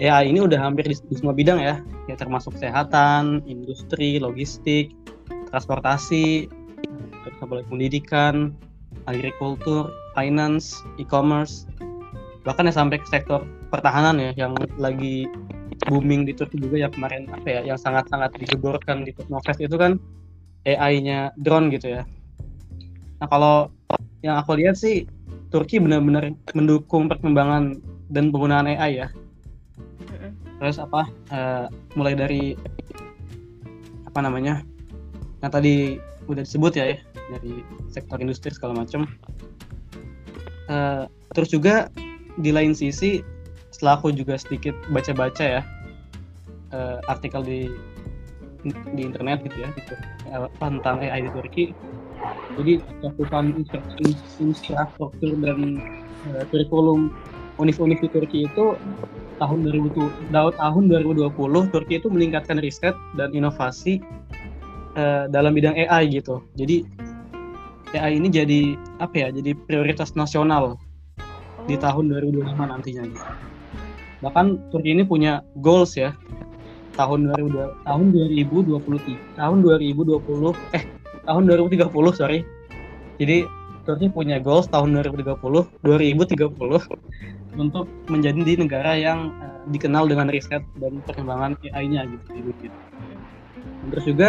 AI 0.00 0.32
ini 0.32 0.40
udah 0.40 0.56
hampir 0.56 0.88
di, 0.88 0.96
semua 1.12 1.36
bidang 1.36 1.60
ya, 1.60 1.76
ya 2.08 2.16
termasuk 2.16 2.56
kesehatan, 2.56 3.44
industri, 3.44 4.16
logistik, 4.16 4.96
transportasi, 5.52 6.48
terus 7.20 7.64
pendidikan, 7.68 8.56
agrikultur, 9.04 9.92
finance, 10.16 10.80
e-commerce, 10.96 11.68
bahkan 12.48 12.64
ya 12.64 12.72
sampai 12.72 12.96
ke 12.96 13.08
sektor 13.12 13.44
pertahanan 13.68 14.16
ya 14.16 14.32
yang 14.48 14.56
lagi 14.80 15.28
booming 15.84 16.24
di 16.24 16.32
Turki 16.32 16.56
juga 16.56 16.80
ya 16.80 16.88
kemarin 16.88 17.28
apa 17.28 17.60
ya 17.60 17.60
yang 17.64 17.76
sangat-sangat 17.76 18.32
digeborkan 18.40 19.04
di 19.04 19.12
Teknofest 19.12 19.60
itu 19.60 19.76
kan 19.76 20.00
AI-nya 20.64 21.36
drone 21.40 21.68
gitu 21.72 22.00
ya. 22.00 22.02
Nah 23.20 23.28
kalau 23.28 23.68
yang 24.20 24.36
aku 24.40 24.56
lihat 24.60 24.76
sih 24.76 25.08
Turki 25.50 25.82
benar-benar 25.82 26.30
mendukung 26.54 27.10
perkembangan 27.10 27.82
dan 28.12 28.30
penggunaan 28.30 28.70
AI 28.70 29.02
ya. 29.02 29.08
Terus 30.60 30.76
apa 30.78 31.08
eh, 31.32 31.66
mulai 31.96 32.14
dari 32.14 32.54
apa 34.06 34.20
namanya 34.20 34.62
yang 35.40 35.50
tadi 35.50 35.96
udah 36.28 36.44
disebut 36.44 36.76
ya, 36.76 36.94
ya 36.94 36.98
dari 37.34 37.64
sektor 37.90 38.20
industri 38.20 38.52
segala 38.54 38.84
macam. 38.84 39.08
Eh, 40.70 41.04
terus 41.34 41.50
juga 41.50 41.90
di 42.38 42.54
lain 42.54 42.76
sisi 42.76 43.24
setelah 43.74 43.98
aku 43.98 44.14
juga 44.14 44.38
sedikit 44.38 44.76
baca-baca 44.94 45.42
ya 45.42 45.62
eh, 46.70 46.98
artikel 47.10 47.42
di 47.42 47.60
di 48.94 49.02
internet 49.02 49.40
gitu 49.48 49.64
ya 49.64 49.68
gitu 49.72 49.94
tentang 50.60 51.00
AI 51.00 51.26
di 51.26 51.30
Turki 51.32 51.64
jadi 52.58 52.82
cakupan 53.04 53.54
infrastruktur 53.56 55.32
dan 55.40 55.58
uh, 56.28 56.42
kurikulum 56.50 57.14
univ-univ 57.60 58.00
di 58.00 58.08
Turki 58.08 58.38
itu 58.48 58.76
tahun 59.40 59.58
2000 59.64 60.32
tahun 60.32 60.82
2020 60.88 61.72
Turki 61.72 61.94
itu 62.00 62.08
meningkatkan 62.12 62.60
riset 62.60 62.92
dan 63.16 63.32
inovasi 63.32 64.00
uh, 64.96 65.28
dalam 65.32 65.56
bidang 65.56 65.76
AI 65.76 66.08
gitu 66.12 66.44
jadi 66.56 66.84
AI 67.96 68.22
ini 68.22 68.28
jadi 68.30 68.60
apa 69.02 69.16
ya 69.16 69.28
jadi 69.34 69.56
prioritas 69.66 70.14
nasional 70.14 70.78
di 71.68 71.76
Oh, 71.76 71.80
tahun 71.80 72.04
2025 72.10 72.56
nantinya. 72.56 73.02
Bahkan 74.20 74.46
Turki 74.74 74.90
ini 74.96 75.04
punya 75.04 75.44
goals 75.60 75.96
ya 75.96 76.14
tahun 76.98 77.32
2000 77.32 77.86
tahun 77.86 78.06
2023 78.12 79.38
tahun 79.38 79.58
2020 79.64 80.76
eh 80.76 80.84
tahun 81.30 81.46
2030 81.46 81.86
sorry. 82.18 82.42
Jadi 83.22 83.46
Turki 83.86 84.10
punya 84.10 84.42
goals 84.42 84.66
tahun 84.68 84.98
2030 84.98 85.38
2030 85.86 86.50
untuk 87.54 87.86
menjadi 88.10 88.40
di 88.42 88.54
negara 88.58 88.92
yang 88.98 89.30
eh, 89.38 89.62
dikenal 89.70 90.10
dengan 90.10 90.26
riset 90.26 90.66
dan 90.82 90.98
perkembangan 91.06 91.54
AI-nya 91.70 92.10
gitu 92.10 92.50
dunia. 92.50 92.70
Terus 93.94 94.04
juga 94.04 94.28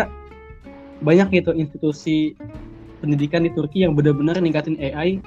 banyak 1.02 1.34
gitu 1.42 1.52
institusi 1.58 2.38
pendidikan 3.02 3.42
di 3.42 3.52
Turki 3.52 3.82
yang 3.82 3.98
benar-benar 3.98 4.38
ningkatin 4.38 4.78
AI 4.78 5.18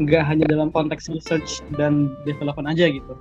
nggak 0.00 0.24
hanya 0.24 0.46
dalam 0.48 0.72
konteks 0.72 1.10
research 1.12 1.60
dan 1.76 2.14
development 2.24 2.70
aja 2.70 2.88
gitu 2.88 3.12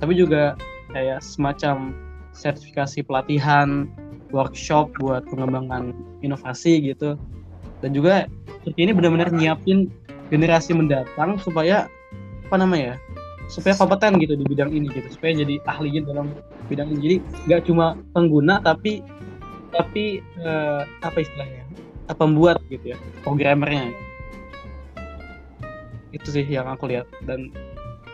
tapi 0.00 0.16
juga 0.16 0.56
kayak 0.94 1.20
semacam 1.20 1.92
sertifikasi 2.32 3.02
pelatihan 3.06 3.90
workshop 4.34 4.90
buat 4.98 5.22
pengembangan 5.30 5.94
inovasi 6.26 6.82
gitu. 6.82 7.14
Dan 7.78 7.94
juga 7.94 8.26
Turki 8.66 8.90
ini 8.90 8.92
benar-benar 8.96 9.30
nyiapin 9.30 9.86
generasi 10.32 10.74
mendatang 10.74 11.38
supaya 11.38 11.86
apa 12.50 12.56
namanya 12.58 12.96
ya 12.96 12.96
supaya 13.46 13.76
kompeten 13.76 14.16
gitu 14.18 14.34
di 14.34 14.44
bidang 14.48 14.74
ini 14.74 14.90
gitu. 14.90 15.06
Supaya 15.14 15.38
jadi 15.38 15.62
ahlinya 15.70 16.02
dalam 16.10 16.26
bidang 16.66 16.90
ini. 16.90 16.98
Jadi 17.00 17.16
nggak 17.46 17.62
cuma 17.70 17.94
pengguna 18.16 18.58
tapi 18.58 19.04
tapi 19.70 20.18
eh, 20.42 20.82
apa 21.04 21.18
istilahnya 21.22 21.62
pembuat 22.18 22.58
gitu 22.68 22.96
ya 22.96 22.98
programmernya. 23.22 23.94
Itu 26.10 26.28
sih 26.34 26.46
yang 26.46 26.66
aku 26.66 26.90
lihat. 26.90 27.06
Dan 27.28 27.54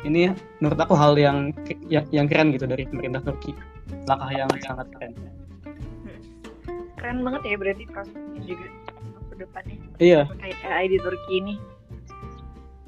ini 0.05 0.33
menurut 0.59 0.79
aku 0.81 0.95
hal 0.97 1.15
yang 1.15 1.55
yang, 1.89 2.05
yang 2.13 2.27
keren 2.29 2.53
gitu 2.53 2.67
dari 2.69 2.85
pemerintah 2.85 3.23
Turki. 3.23 3.57
Langkah 4.07 4.31
yang 4.35 4.51
sangat 4.63 4.87
keren 4.95 5.15
keren 7.01 7.25
banget 7.25 7.43
ya 7.49 7.57
berarti 7.57 7.85
prospeknya 7.89 8.41
juga 8.45 8.67
ke 9.33 9.35
depannya. 9.41 9.77
Iya. 9.97 10.23
Terkait 10.29 10.59
AI 10.69 10.85
di 10.93 10.99
Turki 11.01 11.33
ini. 11.33 11.57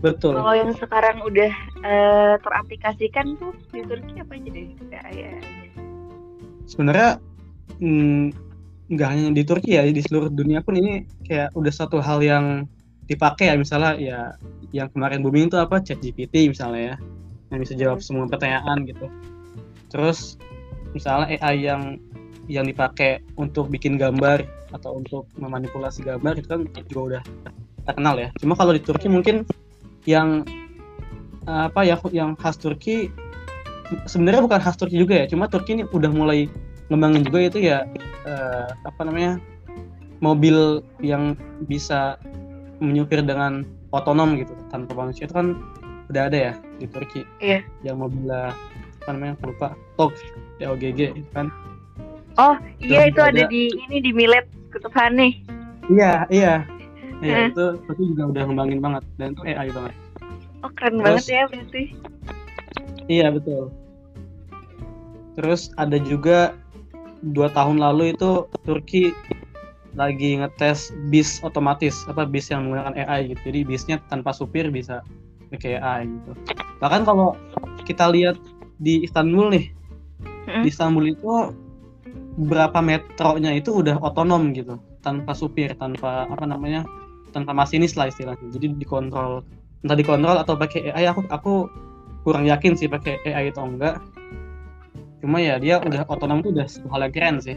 betul. 0.03 0.35
Kalau 0.35 0.51
yang 0.59 0.75
sekarang 0.75 1.23
udah 1.23 1.53
eh, 1.87 2.35
teraplikasikan 2.43 3.39
tuh 3.39 3.55
di 3.71 3.87
Turki 3.87 4.19
apa 4.19 4.35
aja 4.35 4.49
deh? 4.51 4.67
AI-nya? 4.93 5.39
sebenarnya 6.67 7.21
mm, 7.83 8.33
nggak 8.93 9.09
hanya 9.09 9.29
di 9.31 9.43
Turki 9.45 9.77
ya 9.77 9.87
di 9.87 10.03
seluruh 10.03 10.33
dunia 10.33 10.65
pun 10.65 10.75
ini 10.75 11.07
kayak 11.27 11.55
udah 11.55 11.73
satu 11.73 12.03
hal 12.03 12.19
yang 12.19 12.67
dipakai 13.07 13.53
ya. 13.53 13.57
Misalnya 13.57 13.93
ya 13.99 14.21
yang 14.75 14.91
kemarin 14.91 15.23
booming 15.23 15.49
itu 15.53 15.59
apa? 15.61 15.79
ChatGPT 15.79 16.51
misalnya 16.51 16.83
ya. 16.83 16.97
Yang 17.55 17.61
bisa 17.69 17.75
jawab 17.79 17.99
semua 18.03 18.27
pertanyaan 18.27 18.83
gitu. 18.89 19.07
Terus 19.93 20.35
misalnya 20.97 21.37
AI 21.39 21.57
yang 21.69 22.03
yang 22.53 22.69
dipakai 22.69 23.25
untuk 23.41 23.73
bikin 23.73 23.97
gambar 23.97 24.45
atau 24.77 25.01
untuk 25.01 25.25
memanipulasi 25.41 26.05
gambar 26.05 26.37
itu 26.37 26.49
kan 26.53 26.61
juga 26.93 27.01
udah 27.01 27.23
terkenal 27.89 28.15
ya. 28.21 28.29
Cuma 28.37 28.53
kalau 28.53 28.77
di 28.77 28.83
Turki 28.85 29.09
mungkin 29.09 29.49
yang 30.05 30.45
eh, 31.49 31.63
apa 31.73 31.81
ya 31.89 31.97
yang 32.13 32.37
khas 32.37 32.61
Turki 32.61 33.09
sebenarnya 34.05 34.45
bukan 34.45 34.61
khas 34.61 34.77
Turki 34.77 35.01
juga 35.01 35.25
ya 35.25 35.27
cuma 35.29 35.49
Turki 35.49 35.81
ini 35.81 35.85
udah 35.89 36.11
mulai 36.13 36.49
ngembangin 36.89 37.23
juga 37.25 37.39
itu 37.49 37.59
ya 37.63 37.89
eh, 38.29 38.69
apa 38.85 39.01
namanya 39.07 39.41
mobil 40.21 40.85
yang 41.03 41.35
bisa 41.67 42.21
menyupir 42.79 43.25
dengan 43.25 43.67
otonom 43.91 44.39
gitu 44.39 44.53
tanpa 44.71 44.93
manusia. 44.95 45.27
Itu 45.27 45.35
kan 45.35 45.59
udah 46.13 46.29
ada 46.29 46.39
ya 46.51 46.55
di 46.77 46.87
Turki. 46.91 47.25
Iya. 47.41 47.65
yang 47.87 48.03
mobil 48.03 48.29
apa 49.03 49.19
namanya 49.19 49.35
aku 49.35 49.51
lupa 49.51 49.69
TOG 49.99 50.15
TOGG 50.63 51.01
kan 51.35 51.51
Oh 52.37 52.57
iya 52.79 53.07
itu 53.07 53.21
ada 53.21 53.45
ada- 53.45 53.51
di 53.51 53.69
ini 53.89 54.01
di 54.01 54.11
Milet 54.11 54.49
Kutub 54.73 54.93
Hane. 54.93 55.43
iya 55.89 56.25
iya 56.29 56.65
Eh. 57.23 57.31
Iya, 57.31 57.55
itu 57.55 57.65
Turki 57.87 58.03
juga 58.11 58.35
udah 58.35 58.43
ngembangin 58.51 58.81
banget 58.83 59.03
dan 59.15 59.31
itu 59.31 59.43
AI 59.47 59.71
banget 59.71 59.95
Oh 60.63 60.71
keren 60.75 60.99
Terus- 60.99 61.03
banget 61.03 61.27
ya 61.29 61.43
berarti. 61.47 61.83
Iya 63.07 63.27
betul. 63.31 63.63
Terus 65.35 65.71
ada 65.75 65.99
juga 65.99 66.55
dua 67.23 67.47
tahun 67.49 67.79
lalu 67.79 68.15
itu 68.15 68.47
Turki 68.63 69.15
lagi 69.93 70.41
ngetes 70.41 70.91
bis 71.11 71.39
otomatis 71.43 72.03
apa 72.07 72.25
bis 72.25 72.49
yang 72.49 72.67
menggunakan 72.67 72.95
AI 72.97 73.35
gitu. 73.35 73.41
Jadi 73.53 73.61
bisnya 73.63 73.97
tanpa 74.09 74.33
supir 74.33 74.67
bisa 74.69 75.03
pakai 75.51 75.79
AI 75.79 76.09
gitu. 76.09 76.33
Bahkan 76.81 77.03
kalau 77.05 77.37
kita 77.85 78.09
lihat 78.09 78.35
di 78.79 79.03
Istanbul 79.03 79.53
nih, 79.53 79.67
di 80.65 80.69
Istanbul 80.71 81.13
itu 81.13 81.55
beberapa 82.37 82.81
metronya 82.81 83.53
itu 83.53 83.85
udah 83.85 84.01
otonom 84.01 84.57
gitu, 84.57 84.81
tanpa 85.05 85.37
supir, 85.37 85.77
tanpa 85.77 86.25
apa 86.29 86.45
namanya, 86.49 86.85
tanpa 87.37 87.53
masinis 87.53 87.97
lah 87.97 88.09
istilahnya. 88.09 88.49
Jadi 88.53 88.77
dikontrol, 88.81 89.45
entah 89.85 89.97
dikontrol 89.97 90.41
atau 90.41 90.57
pakai 90.57 90.93
AI. 90.93 91.09
Aku 91.13 91.25
aku 91.29 91.53
kurang 92.23 92.49
yakin 92.49 92.79
sih 92.79 92.89
pakai 92.89 93.21
AI 93.29 93.53
atau 93.53 93.69
enggak. 93.69 94.01
Cuma 95.21 95.39
ya 95.39 95.61
dia 95.61 95.79
udah 95.79 96.03
otonom 96.09 96.43
itu 96.43 96.51
udah 96.51 96.67
hal 96.67 97.01
yang 97.07 97.13
keren 97.15 97.37
sih. 97.39 97.57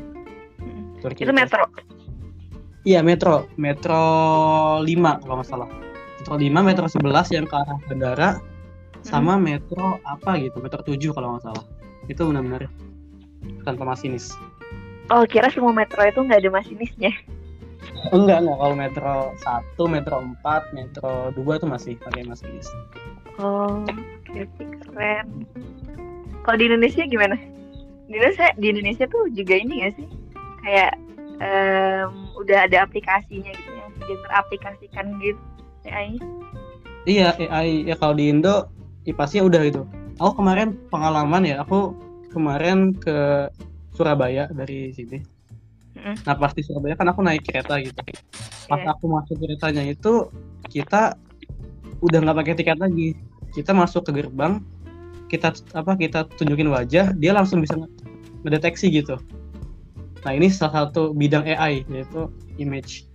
Turki 1.02 1.26
Itu 1.26 1.34
metro. 1.34 1.66
Iya 2.86 3.02
metro, 3.02 3.50
metro 3.58 4.02
5 4.86 5.22
kalau 5.26 5.36
nggak 5.42 5.50
salah. 5.50 5.70
Metro 6.22 6.36
5, 6.38 6.62
metro 6.62 6.86
11 6.86 7.34
yang 7.34 7.46
ke 7.50 7.56
arah 7.58 7.78
bandara, 7.90 8.30
sama 9.02 9.42
metro 9.42 9.98
apa 10.06 10.38
gitu, 10.38 10.62
metro 10.62 10.86
7 10.86 10.94
kalau 11.10 11.34
nggak 11.34 11.50
salah. 11.50 11.66
Itu 12.06 12.30
benar-benar 12.30 12.70
tanpa 13.66 13.90
masinis. 13.90 14.38
Oh 15.14 15.24
kira 15.30 15.54
semua 15.54 15.70
metro 15.70 16.02
itu 16.02 16.18
nggak 16.18 16.42
ada 16.42 16.50
masinisnya. 16.50 17.14
Enggak, 18.10 18.42
enggak. 18.42 18.58
Kalau 18.58 18.76
metro 18.78 19.14
1, 19.38 19.94
metro 19.94 20.16
4, 20.42 20.78
metro 20.78 21.12
2 21.34 21.60
itu 21.62 21.68
masih 21.70 21.94
pakai 22.02 22.26
masinis. 22.26 22.68
Oh 23.38 23.86
oke, 23.86 24.42
keren. 24.90 25.46
Kalau 26.46 26.58
di 26.58 26.66
Indonesia 26.70 27.06
gimana? 27.06 27.38
Di 28.06 28.14
Indonesia 28.18 28.48
di 28.58 28.68
Indonesia 28.70 29.06
tuh 29.10 29.30
juga 29.34 29.54
ini 29.58 29.86
nggak 29.86 29.94
sih 29.98 30.08
kayak 30.66 30.94
em, 31.42 32.10
udah 32.42 32.66
ada 32.70 32.86
aplikasinya 32.86 33.52
gitu 33.54 33.72
yang 33.74 33.90
sudah 34.02 34.18
teraplikasikan 34.30 35.06
gitu 35.22 35.42
AI. 35.90 36.18
Iya, 37.06 37.38
AI 37.38 37.86
ya 37.86 37.96
kalau 37.98 38.18
di 38.18 38.34
Indo 38.34 38.70
ya 39.06 39.14
pastinya 39.14 39.46
udah 39.50 39.62
gitu. 39.70 39.82
Aku 40.18 40.42
kemarin 40.42 40.80
pengalaman 40.90 41.44
ya, 41.46 41.62
aku 41.62 41.94
kemarin 42.34 42.96
ke 42.98 43.50
Surabaya 43.96 44.52
dari 44.52 44.92
sini. 44.92 45.18
Mm. 45.96 46.16
Nah 46.28 46.36
pas 46.36 46.52
di 46.52 46.62
Surabaya 46.62 47.00
kan 47.00 47.08
aku 47.08 47.24
naik 47.24 47.48
kereta 47.48 47.80
gitu. 47.80 47.96
Pas 48.68 48.82
Iya. 48.84 48.92
aku 48.92 49.08
masuk 49.08 49.36
keretanya 49.40 49.84
itu 49.88 50.28
kita 50.68 51.16
udah 52.04 52.20
nggak 52.20 52.38
pakai 52.44 52.54
tiket 52.60 52.78
lagi. 52.78 53.16
Kita 53.56 53.72
masuk 53.72 54.12
ke 54.12 54.22
gerbang, 54.22 54.60
kita 55.32 55.56
apa 55.72 55.96
kita 55.96 56.28
tunjukin 56.36 56.68
wajah, 56.68 57.16
dia 57.16 57.32
langsung 57.32 57.64
bisa 57.64 57.80
ngedeteksi 58.44 58.92
gitu. 58.92 59.16
Nah 60.28 60.32
ini 60.36 60.52
salah 60.52 60.92
satu 60.92 61.16
bidang 61.16 61.48
AI 61.48 61.88
yaitu 61.88 62.28
image 62.60 63.08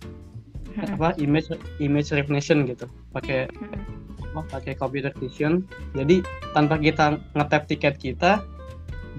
Mm. 0.71 0.95
apa 0.97 1.13
image 1.19 1.51
image 1.83 2.09
recognition 2.15 2.63
gitu. 2.65 2.87
Pakai 3.11 3.51
Mm. 3.51 4.31
apa 4.31 4.41
pakai 4.57 4.73
computer 4.79 5.11
vision. 5.19 5.67
Jadi 5.93 6.23
tanpa 6.55 6.79
kita 6.79 7.19
ngetap 7.35 7.67
tiket 7.67 7.99
kita 7.99 8.39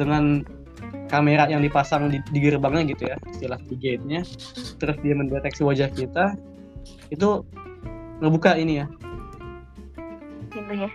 dengan 0.00 0.40
kamera 1.12 1.48
yang 1.48 1.60
dipasang 1.60 2.08
di, 2.08 2.18
di 2.32 2.38
gerbangnya 2.40 2.96
gitu 2.96 3.08
ya, 3.08 3.16
istilah 3.28 3.60
di 3.68 3.76
gate-nya, 3.76 4.24
terus 4.80 4.96
dia 5.04 5.14
mendeteksi 5.16 5.62
wajah 5.64 5.88
kita, 5.92 6.36
itu 7.12 7.44
ngebuka 8.20 8.56
ini 8.56 8.80
ya. 8.80 8.86
Pintunya. 10.52 10.90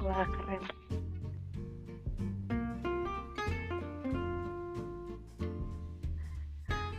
Wah 0.00 0.24
keren. 0.24 0.62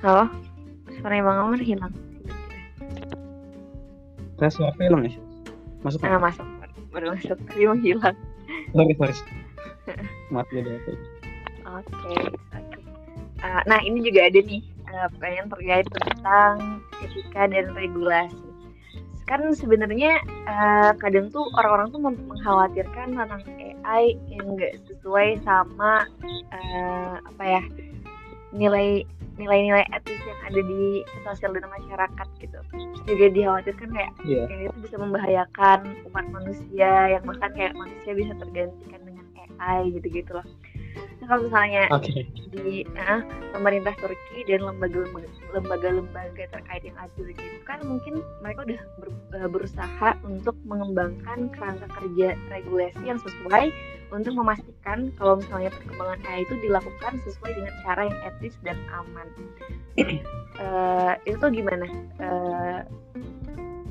Halo, 0.06 0.30
suara 0.94 1.26
Bang 1.26 1.38
Amar 1.42 1.62
hilang. 1.62 1.94
Saya 4.38 4.52
suara 4.54 4.78
hilang 4.78 5.10
ya. 5.10 5.18
Masuk 5.82 6.02
Ah, 6.06 6.22
masuk, 6.22 6.46
baru 6.92 7.16
masuk, 7.16 7.38
tapi 7.48 7.64
menghilang. 7.68 8.18
sorry, 8.74 8.94
sorry. 8.96 9.16
Mat 10.34 10.48
Gaddafi. 10.52 10.94
Oke, 11.68 12.16
oke. 12.56 12.80
Uh, 13.38 13.62
nah 13.70 13.80
ini 13.84 14.02
juga 14.02 14.28
ada 14.28 14.40
nih 14.40 14.64
uh, 14.90 15.08
pertanyaan 15.14 15.48
terkait 15.52 15.88
tentang 15.92 16.56
etika 17.04 17.44
dan 17.48 17.66
regulasi. 17.76 18.48
Kan 19.28 19.52
sebenarnya 19.52 20.24
uh, 20.48 20.92
kadang 20.98 21.28
tuh 21.30 21.52
orang-orang 21.60 21.88
tuh 21.92 22.02
meng- 22.02 22.26
mengkhawatirkan 22.32 23.16
tentang 23.16 23.44
AI 23.52 24.16
yang 24.32 24.56
nggak 24.56 24.80
sesuai 24.88 25.44
sama 25.44 26.08
uh, 26.56 27.16
apa 27.20 27.44
ya 27.44 27.62
nilai 28.56 29.04
nilai-nilai 29.38 29.86
etis 29.94 30.18
yang 30.26 30.40
ada 30.46 30.62
di 30.66 31.06
sosial 31.22 31.54
dan 31.54 31.70
masyarakat 31.70 32.28
gitu. 32.42 32.58
Terus 32.74 33.02
juga 33.06 33.26
dikhawatirkan 33.32 33.90
kayak 33.94 34.12
yang 34.26 34.62
itu 34.70 34.78
bisa 34.82 34.96
membahayakan 34.98 35.80
umat 36.12 36.26
manusia 36.34 36.92
yang 37.14 37.24
bahkan 37.24 37.54
kayak 37.54 37.74
manusia 37.78 38.12
bisa 38.18 38.34
tergantikan 38.42 39.02
dengan 39.06 39.26
AI 39.58 39.94
gitu-gitu 39.94 40.32
loh. 40.34 40.46
Kalau 41.28 41.44
misalnya 41.44 41.84
Oke. 41.92 42.24
di 42.56 42.88
eh, 42.88 43.20
pemerintah 43.52 43.92
Turki 44.00 44.48
dan 44.48 44.64
lembaga-lembaga 44.64 46.44
terkait 46.48 46.84
yang 46.88 46.96
adil 46.96 47.36
gitu 47.36 47.60
kan 47.68 47.84
mungkin 47.84 48.24
mereka 48.40 48.64
udah 48.64 48.82
ber- 49.04 49.36
eh, 49.36 49.50
berusaha 49.52 50.10
untuk 50.24 50.56
mengembangkan 50.64 51.52
kerangka 51.52 51.88
kerja 52.00 52.40
regulasi 52.48 53.04
yang 53.04 53.20
sesuai 53.20 53.76
untuk 54.08 54.40
memastikan 54.40 55.12
kalau 55.20 55.36
misalnya 55.36 55.68
perkembangan 55.76 56.20
AI 56.32 56.48
itu 56.48 56.56
dilakukan 56.64 57.14
sesuai 57.28 57.52
dengan 57.60 57.74
cara 57.84 58.02
yang 58.08 58.20
etis 58.32 58.56
dan 58.64 58.78
aman. 58.96 59.28
Eh, 60.58 61.14
itu 61.30 61.38
tuh 61.38 61.54
gimana? 61.54 61.86
Eh, 62.18 62.80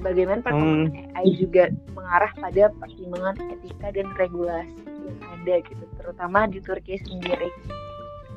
bagaimana 0.02 0.42
perkembangan 0.42 1.14
AI 1.14 1.38
juga 1.38 1.70
mengarah 1.94 2.32
pada 2.42 2.74
pertimbangan 2.82 3.38
etika 3.54 3.94
dan 3.94 4.10
regulasi 4.18 4.74
ada 5.08 5.54
gitu, 5.62 5.84
terutama 5.98 6.46
di 6.50 6.58
Turki 6.62 6.98
sendiri. 7.02 7.50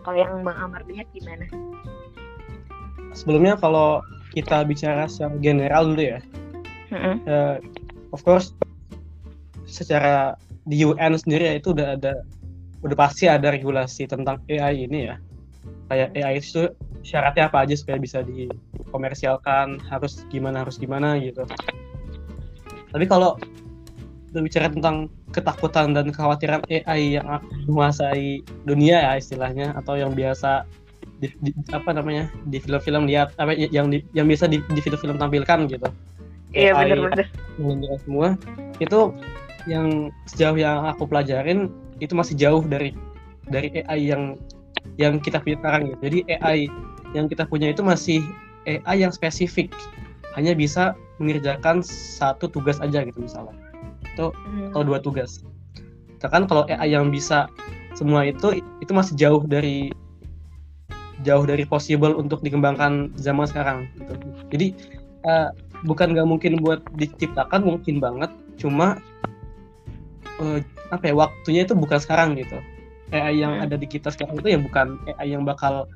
Kalau 0.05 0.17
yang 0.17 0.41
Bang 0.41 0.57
Amar 0.57 0.85
lihat 0.87 1.09
gimana? 1.11 1.45
Sebelumnya 3.13 3.59
kalau 3.59 3.99
kita 4.31 4.63
bicara 4.63 5.09
secara 5.09 5.35
general 5.41 5.91
dulu 5.91 6.03
ya, 6.05 6.19
Mm-mm. 6.93 7.15
eh, 7.25 7.57
of 8.13 8.21
course 8.21 8.53
secara 9.69 10.33
di 10.65 10.81
UN 10.81 11.17
sendiri 11.17 11.49
ya 11.49 11.53
itu 11.57 11.73
udah 11.73 11.97
ada 11.97 12.13
udah 12.85 12.97
pasti 12.97 13.29
ada 13.29 13.53
regulasi 13.53 14.09
tentang 14.09 14.41
AI 14.49 14.89
ini 14.89 15.09
ya 15.09 15.15
kayak 15.89 16.09
AI 16.17 16.41
itu 16.41 16.69
syaratnya 17.01 17.49
apa 17.49 17.65
aja 17.65 17.75
supaya 17.77 17.97
bisa 17.97 18.21
dikomersialkan 18.25 19.81
harus 19.89 20.25
gimana 20.29 20.65
harus 20.65 20.77
gimana 20.77 21.17
gitu 21.21 21.43
tapi 22.89 23.05
kalau 23.05 23.37
berbicara 24.31 24.69
tentang 24.69 25.09
ketakutan 25.33 25.93
dan 25.93 26.09
kekhawatiran 26.13 26.61
AI 26.69 27.17
yang 27.21 27.27
menguasai 27.65 28.45
dunia 28.65 29.01
ya 29.01 29.11
istilahnya 29.17 29.73
atau 29.77 29.97
yang 29.97 30.13
biasa 30.13 30.65
di, 31.19 31.27
di- 31.43 31.55
apa 31.75 31.91
namanya 31.91 32.31
di 32.47 32.57
film-film 32.63 33.09
lihat 33.09 33.35
apa 33.41 33.53
yang 33.53 33.91
di, 33.91 34.05
yang 34.15 34.29
bisa 34.29 34.47
di, 34.47 34.63
di 34.71 34.79
film-film 34.79 35.19
tampilkan 35.19 35.67
gitu 35.67 35.89
Iya 36.53 36.73
AI 36.73 36.97
benar-benar. 36.97 37.27
semua 38.01 38.27
itu 38.81 39.13
yang 39.69 40.09
sejauh 40.25 40.57
yang 40.57 40.87
aku 40.89 41.05
pelajarin 41.05 41.69
itu 41.99 42.15
masih 42.15 42.33
jauh 42.39 42.63
dari 42.65 42.95
dari 43.51 43.69
AI 43.85 44.15
yang 44.15 44.23
yang 44.95 45.19
kita 45.19 45.43
punya 45.43 45.59
sekarang 45.59 45.81
gitu. 45.91 45.99
Jadi 46.07 46.17
AI 46.39 46.59
yang 47.13 47.25
kita 47.27 47.43
punya 47.45 47.69
itu 47.69 47.81
masih 47.83 48.23
AI 48.65 49.03
yang 49.03 49.11
spesifik, 49.11 49.73
hanya 50.37 50.53
bisa 50.55 50.95
mengerjakan 51.19 51.83
satu 51.83 52.47
tugas 52.47 52.79
aja 52.79 53.03
gitu 53.03 53.19
misalnya, 53.19 53.55
Hmm. 54.27 54.75
atau 54.75 54.81
dua 54.83 54.99
tugas. 54.99 55.39
Sedangkan 56.19 56.43
kalau 56.51 56.63
AI 56.67 56.91
yang 56.91 57.07
bisa 57.07 57.47
semua 57.95 58.27
itu 58.27 58.59
itu 58.83 58.91
masih 58.91 59.15
jauh 59.15 59.43
dari 59.47 59.89
jauh 61.23 61.43
dari 61.43 61.63
possible 61.67 62.15
untuk 62.15 62.39
dikembangkan 62.43 63.11
zaman 63.19 63.47
sekarang 63.47 63.77
gitu. 63.95 64.13
Jadi 64.51 64.67
eh, 65.27 65.49
bukan 65.87 66.15
nggak 66.15 66.27
mungkin 66.27 66.59
buat 66.59 66.83
diciptakan 66.95 67.63
mungkin 67.63 67.99
banget, 67.99 68.31
cuma 68.59 68.99
eh, 70.39 70.59
apa 70.91 71.03
ya 71.03 71.15
waktunya 71.15 71.61
itu 71.67 71.75
bukan 71.75 71.99
sekarang 71.99 72.35
gitu. 72.39 72.59
AI 73.09 73.41
yang 73.41 73.57
Hmm. 73.57 73.65
ada 73.65 73.75
di 73.75 73.87
kita 73.89 74.13
sekarang 74.13 74.37
itu 74.37 74.53
ya 74.53 74.59
bukan 74.61 75.01
AI 75.17 75.33
yang 75.33 75.43
bakal 75.43 75.89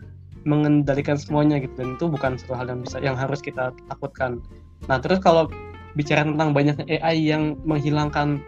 mengendalikan 0.44 1.16
semuanya 1.16 1.56
gitu 1.62 1.72
dan 1.80 1.96
itu 1.96 2.06
bukan 2.12 2.36
suatu 2.36 2.60
hal 2.60 2.68
yang 2.68 2.80
bisa 2.84 2.98
yang 3.00 3.16
harus 3.16 3.40
kita 3.40 3.72
takutkan. 3.88 4.44
Nah 4.92 5.00
terus 5.00 5.24
kalau 5.24 5.48
bicara 5.94 6.26
tentang 6.26 6.52
banyaknya 6.54 6.86
AI 7.02 7.30
yang 7.34 7.58
menghilangkan 7.64 8.42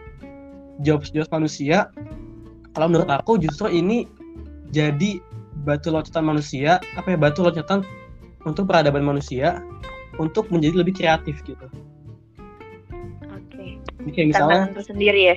jobs-jobs 0.82 1.30
manusia, 1.32 1.90
kalau 2.76 2.92
menurut 2.92 3.08
aku 3.08 3.40
justru 3.40 3.72
ini 3.72 4.10
jadi 4.76 5.22
batu 5.64 5.94
loncatan 5.94 6.26
manusia, 6.26 6.84
apa 7.00 7.16
ya 7.16 7.18
batu 7.18 7.46
loncatan 7.46 7.86
untuk 8.44 8.68
peradaban 8.68 9.06
manusia 9.06 9.64
untuk 10.20 10.52
menjadi 10.52 10.84
lebih 10.84 10.94
kreatif 11.00 11.40
gitu. 11.48 11.66
Oke. 13.32 13.80
Jadi 13.80 14.10
kayak 14.12 14.28
misalnya, 14.36 14.62
tersendiri 14.76 15.22
ya. 15.22 15.36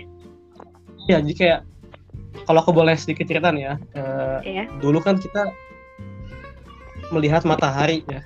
ya 1.08 1.16
jadi 1.22 1.34
kayak 1.36 1.60
kalau 2.44 2.60
aku 2.64 2.72
boleh 2.74 2.96
sedikit 2.96 3.28
cerita 3.28 3.52
nih 3.52 3.64
ya, 3.68 3.74
eh, 3.96 4.38
Iya. 4.44 4.64
dulu 4.80 4.98
kan 5.00 5.20
kita 5.20 5.52
melihat 7.12 7.44
matahari 7.48 8.04
ya, 8.10 8.20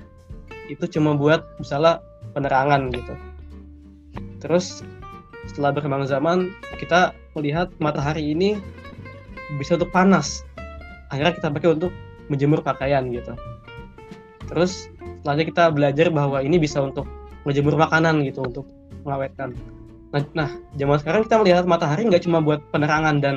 itu 0.66 0.84
cuma 0.90 1.14
buat 1.14 1.44
misalnya 1.62 2.02
penerangan 2.34 2.90
gitu. 2.90 3.14
Terus 4.42 4.82
setelah 5.46 5.70
berkembang 5.70 6.06
zaman 6.06 6.50
kita 6.82 7.14
melihat 7.38 7.70
matahari 7.78 8.34
ini 8.34 8.58
bisa 9.56 9.78
untuk 9.78 9.94
panas. 9.94 10.42
Akhirnya 11.14 11.38
kita 11.38 11.48
pakai 11.54 11.78
untuk 11.78 11.94
menjemur 12.26 12.60
pakaian 12.60 13.06
gitu. 13.14 13.38
Terus 14.50 14.90
selanjutnya 15.22 15.48
kita 15.48 15.64
belajar 15.70 16.06
bahwa 16.10 16.42
ini 16.42 16.58
bisa 16.58 16.82
untuk 16.82 17.06
menjemur 17.46 17.78
makanan 17.78 18.26
gitu 18.26 18.42
untuk 18.42 18.66
mengawetkan. 19.06 19.54
Nah, 20.12 20.22
nah 20.36 20.50
zaman 20.76 20.98
sekarang 21.00 21.22
kita 21.24 21.36
melihat 21.40 21.64
matahari 21.64 22.04
nggak 22.04 22.22
cuma 22.26 22.42
buat 22.42 22.60
penerangan 22.74 23.22
dan 23.22 23.36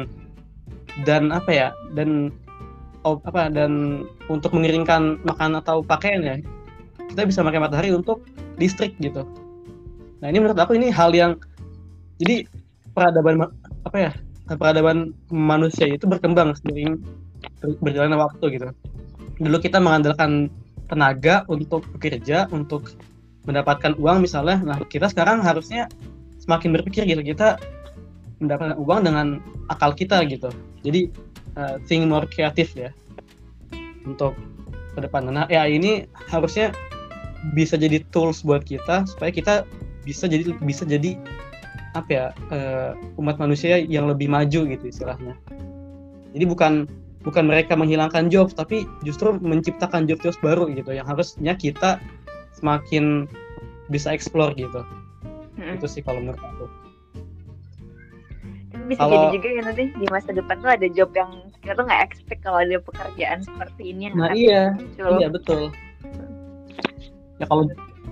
dan 1.08 1.32
apa 1.32 1.52
ya 1.52 1.70
dan 1.94 2.34
apa 3.06 3.54
dan 3.54 4.04
untuk 4.34 4.50
mengiringkan 4.58 5.22
makanan 5.22 5.62
atau 5.62 5.86
pakaian 5.86 6.26
ya 6.26 6.36
kita 7.13 7.22
bisa 7.30 7.46
pakai 7.46 7.62
matahari 7.62 7.89
untuk 7.94 8.26
listrik 8.58 8.98
gitu. 8.98 9.24
Nah 10.25 10.33
ini 10.33 10.41
menurut 10.41 10.57
aku 10.57 10.73
ini 10.73 10.89
hal 10.89 11.13
yang 11.13 11.38
jadi 12.17 12.49
peradaban 12.97 13.45
apa 13.85 13.97
ya 14.09 14.11
peradaban 14.57 15.13
manusia 15.29 15.85
itu 15.85 16.09
berkembang 16.09 16.57
seiring 16.65 16.97
ber- 17.61 17.77
berjalannya 17.77 18.17
waktu 18.17 18.57
gitu. 18.57 18.73
Dulu 19.38 19.57
kita 19.61 19.77
mengandalkan 19.77 20.49
tenaga 20.89 21.45
untuk 21.45 21.85
bekerja 21.93 22.49
untuk 22.49 22.97
mendapatkan 23.45 23.93
uang 24.01 24.25
misalnya. 24.25 24.65
Nah 24.65 24.81
kita 24.89 25.13
sekarang 25.13 25.45
harusnya 25.45 25.85
semakin 26.41 26.73
berpikir 26.73 27.05
gitu 27.05 27.21
kita 27.21 27.61
mendapatkan 28.41 28.81
uang 28.81 29.05
dengan 29.05 29.38
akal 29.69 29.93
kita 29.93 30.25
gitu. 30.25 30.49
Jadi 30.81 31.13
uh, 31.53 31.77
think 31.85 32.09
more 32.09 32.25
kreatif 32.25 32.73
ya 32.73 32.89
untuk 34.09 34.33
ke 34.97 35.05
depan. 35.05 35.29
Nah 35.29 35.45
AI 35.53 35.77
ini 35.77 36.09
harusnya 36.33 36.73
bisa 37.53 37.77
jadi 37.77 38.01
tools 38.09 38.41
buat 38.41 38.65
kita 38.65 39.05
supaya 39.05 39.29
kita 39.29 39.69
bisa 40.06 40.30
jadi 40.30 40.54
bisa 40.62 40.86
jadi 40.86 41.18
apa 41.98 42.10
ya 42.12 42.26
uh, 42.54 42.91
umat 43.18 43.41
manusia 43.41 43.82
yang 43.82 44.06
lebih 44.06 44.30
maju 44.30 44.68
gitu 44.70 44.86
istilahnya. 44.86 45.34
Jadi 46.36 46.46
bukan 46.46 46.74
bukan 47.26 47.44
mereka 47.50 47.74
menghilangkan 47.74 48.30
job 48.30 48.54
tapi 48.54 48.86
justru 49.02 49.34
menciptakan 49.41 50.06
job-job 50.06 50.36
baru 50.46 50.70
gitu 50.70 50.94
yang 50.94 51.08
harusnya 51.10 51.58
kita 51.58 51.98
semakin 52.54 53.26
bisa 53.89 54.13
explore 54.13 54.54
gitu. 54.54 54.86
Mm-mm. 55.58 55.80
Itu 55.80 55.88
sih 55.89 56.04
kalau 56.06 56.22
menurut 56.22 56.41
aku. 56.44 56.65
Tapi 58.76 58.84
bisa 58.91 59.00
Kalau- 59.02 59.32
jadi 59.32 59.39
juga 59.39 59.48
ya 59.50 59.62
nanti 59.65 59.84
di 59.96 60.08
masa 60.12 60.30
depan 60.36 60.56
tuh 60.60 60.72
ada 60.76 60.88
job 60.91 61.10
yang 61.15 61.32
kita 61.63 61.74
tuh 61.80 61.86
nggak 61.88 62.02
expect 62.06 62.41
kalau 62.44 62.60
ada 62.62 62.78
pekerjaan 62.84 63.39
seperti 63.41 63.84
ini 63.96 64.12
yang 64.12 64.15
Nah 64.20 64.36
iya, 64.36 64.62
muncul. 64.76 65.12
iya 65.18 65.28
betul. 65.32 65.62
Ya 67.39 67.46
kalau 67.48 67.63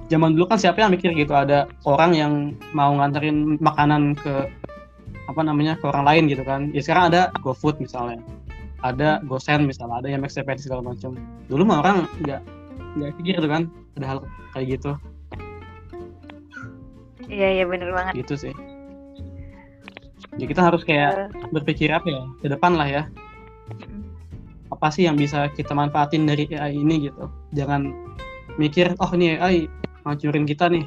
zaman 0.08 0.36
dulu 0.36 0.46
kan 0.48 0.60
siapa 0.60 0.84
yang 0.84 0.92
mikir 0.92 1.12
gitu 1.14 1.32
ada 1.32 1.66
orang 1.84 2.12
yang 2.14 2.34
mau 2.72 2.92
nganterin 2.96 3.56
makanan 3.60 4.16
ke 4.16 4.48
apa 5.24 5.42
namanya 5.42 5.80
ke 5.80 5.86
orang 5.88 6.04
lain 6.04 6.24
gitu 6.28 6.44
kan. 6.44 6.68
Ya 6.76 6.84
sekarang 6.84 7.14
ada 7.14 7.32
GoFood 7.40 7.80
misalnya, 7.80 8.20
ada 8.84 9.24
GoSend 9.24 9.64
misalnya, 9.64 10.04
ada 10.04 10.08
yang 10.12 10.20
MXCPD 10.20 10.60
segala 10.60 10.84
macam. 10.84 11.16
Dulu 11.48 11.64
mah 11.64 11.80
orang 11.80 11.98
nggak 12.20 12.42
nggak 13.00 13.12
pikir 13.18 13.40
tuh 13.40 13.48
kan 13.50 13.64
ada 13.96 14.06
hal 14.06 14.18
kayak 14.52 14.78
gitu, 14.78 14.92
Iya 17.26 17.48
iya 17.56 17.66
bener 17.66 17.90
banget. 17.90 18.14
gitu 18.20 18.36
sih. 18.38 18.54
Ya 20.36 20.46
kita 20.46 20.62
harus 20.66 20.82
kayak 20.84 21.10
Eh, 21.14 21.28
berpikir 21.50 21.90
apa 21.90 22.06
ya 22.06 22.22
ke 22.42 22.48
depan 22.50 22.74
lah 22.74 22.86
ya. 22.86 23.04
apa 24.74 24.90
sih 24.90 25.06
yang 25.06 25.14
bisa 25.14 25.48
kita 25.54 25.72
manfaatin 25.72 26.26
dari 26.26 26.50
AI 26.50 26.74
ini 26.76 27.06
gitu 27.06 27.30
jangan 27.54 27.94
mikir 28.58 28.98
oh 28.98 29.08
ini 29.14 29.38
AI 29.38 29.70
ngancurin 30.04 30.46
kita 30.48 30.70
nih. 30.70 30.86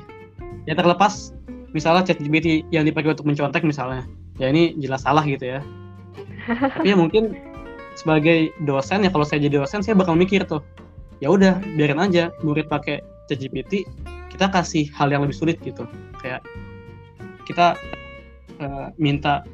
Ya 0.69 0.75
terlepas 0.75 1.33
misalnya 1.73 2.07
ChatGPT 2.07 2.67
yang 2.73 2.89
dipakai 2.89 3.13
untuk 3.13 3.29
mencontek 3.29 3.63
misalnya. 3.65 4.05
Ya 4.41 4.53
ini 4.53 4.77
jelas 4.81 5.05
salah 5.05 5.25
gitu 5.25 5.59
ya. 5.59 5.61
Tapi 6.79 6.93
ya 6.93 6.97
mungkin 6.97 7.37
sebagai 7.97 8.53
dosen 8.65 9.05
ya 9.05 9.11
kalau 9.11 9.25
saya 9.25 9.45
jadi 9.49 9.65
dosen 9.65 9.81
saya 9.81 9.97
bakal 9.97 10.13
mikir 10.13 10.45
tuh 10.45 10.61
ya 11.25 11.33
udah 11.33 11.57
biarin 11.81 11.97
aja 11.97 12.29
murid 12.45 12.69
pakai 12.69 13.01
ChatGPT 13.33 13.89
kita 14.29 14.53
kasih 14.53 14.93
hal 14.93 15.09
yang 15.09 15.25
lebih 15.25 15.37
sulit 15.37 15.57
gitu. 15.65 15.89
Kayak 16.21 16.45
kita 17.49 17.79
uh, 18.61 18.93
minta 19.01 19.47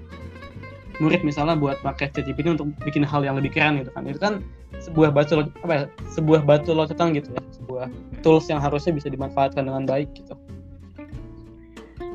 murid 1.03 1.27
misalnya 1.27 1.59
buat 1.59 1.83
pakai 1.83 2.15
ChatGPT 2.15 2.55
untuk 2.55 2.71
bikin 2.87 3.03
hal 3.03 3.27
yang 3.27 3.35
lebih 3.35 3.51
keren 3.51 3.83
gitu 3.83 3.91
kan. 3.91 4.07
Itu 4.07 4.23
kan 4.23 4.35
sebuah 4.79 5.11
batu 5.11 5.43
apa 5.67 5.73
ya 5.75 5.85
sebuah 6.15 6.47
batu 6.47 6.71
loncatan 6.71 7.19
gitu 7.19 7.35
ya. 7.35 7.43
Sebuah 7.59 7.87
tools 8.23 8.47
yang 8.47 8.63
harusnya 8.63 8.95
bisa 8.95 9.11
dimanfaatkan 9.11 9.67
dengan 9.67 9.83
baik 9.83 10.15
gitu. 10.15 10.39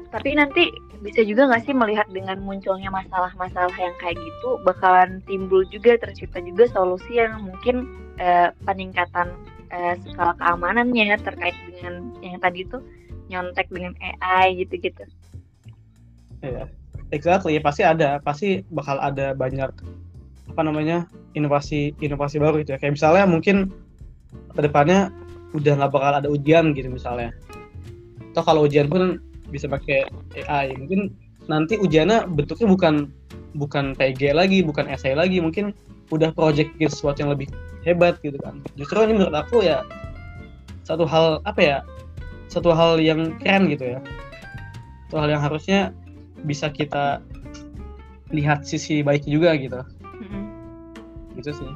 Tapi 0.08 0.39
nanti 0.39 0.71
bisa 1.04 1.21
juga 1.21 1.52
nggak 1.52 1.63
sih 1.67 1.76
melihat 1.76 2.08
dengan 2.10 2.39
munculnya 2.41 2.89
masalah-masalah 2.89 3.76
yang 3.78 3.93
kayak 4.02 4.17
gitu 4.17 4.58
bakalan 4.65 5.21
timbul 5.30 5.62
juga 5.69 6.00
tercipta 6.00 6.41
juga 6.41 6.65
solusi 6.73 7.21
yang 7.21 7.38
mungkin 7.43 7.86
eh, 8.17 8.50
peningkatan 8.65 9.30
eh, 9.69 9.93
skala 10.10 10.34
keamanannya 10.41 11.21
terkait 11.21 11.54
dengan 11.69 12.15
yang 12.26 12.41
tadi 12.41 12.65
itu 12.65 12.82
nyontek 13.28 13.67
dengan 13.69 13.93
AI 14.00 14.63
gitu-gitu. 14.63 15.04
Iya, 16.41 16.69
exactly. 17.13 17.57
Pasti 17.59 17.83
ada, 17.83 18.19
pasti 18.21 18.63
bakal 18.71 18.99
ada 18.99 19.33
banyak 19.33 19.71
apa 20.47 20.61
namanya 20.63 21.05
inovasi 21.35 21.93
inovasi 21.99 22.39
baru 22.39 22.63
itu 22.63 22.75
ya. 22.75 22.79
Kayak 22.79 22.99
misalnya 22.99 23.25
mungkin 23.27 23.71
ke 24.55 24.61
depannya 24.63 25.13
udah 25.55 25.73
nggak 25.79 25.91
bakal 25.91 26.13
ada 26.23 26.29
ujian 26.31 26.75
gitu 26.75 26.89
misalnya. 26.91 27.31
Atau 28.33 28.43
kalau 28.45 28.65
ujian 28.69 28.89
pun 28.91 29.21
bisa 29.47 29.65
pakai 29.71 30.07
AI 30.35 30.75
mungkin 30.75 31.15
nanti 31.47 31.79
ujiannya 31.79 32.27
bentuknya 32.35 32.67
bukan 32.67 32.93
bukan 33.55 33.95
PG 33.95 34.35
lagi 34.35 34.59
bukan 34.61 34.91
essay 34.91 35.15
lagi 35.15 35.39
mungkin 35.39 35.71
udah 36.11 36.35
project 36.35 36.75
gitu 36.75 36.91
sesuatu 36.91 37.23
yang 37.23 37.31
lebih 37.31 37.47
hebat 37.87 38.19
gitu 38.19 38.35
kan 38.43 38.59
justru 38.75 38.99
ini 39.07 39.15
menurut 39.15 39.35
aku 39.35 39.63
ya 39.63 39.87
satu 40.83 41.07
hal 41.07 41.39
apa 41.47 41.59
ya 41.63 41.77
satu 42.51 42.71
hal 42.75 42.99
yang 42.99 43.35
keren 43.39 43.71
gitu 43.71 43.97
ya 43.97 43.99
satu 45.07 45.15
hal 45.23 45.29
yang 45.31 45.41
harusnya 45.43 45.79
bisa 46.45 46.69
kita 46.69 47.23
lihat 48.30 48.67
sisi 48.67 49.02
baiknya 49.02 49.32
juga 49.39 49.50
gitu 49.56 49.82
mm-hmm. 49.82 50.43
gitu 51.41 51.52
sih 51.56 51.69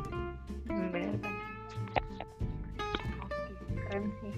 keren 3.88 4.04
sih 4.20 4.34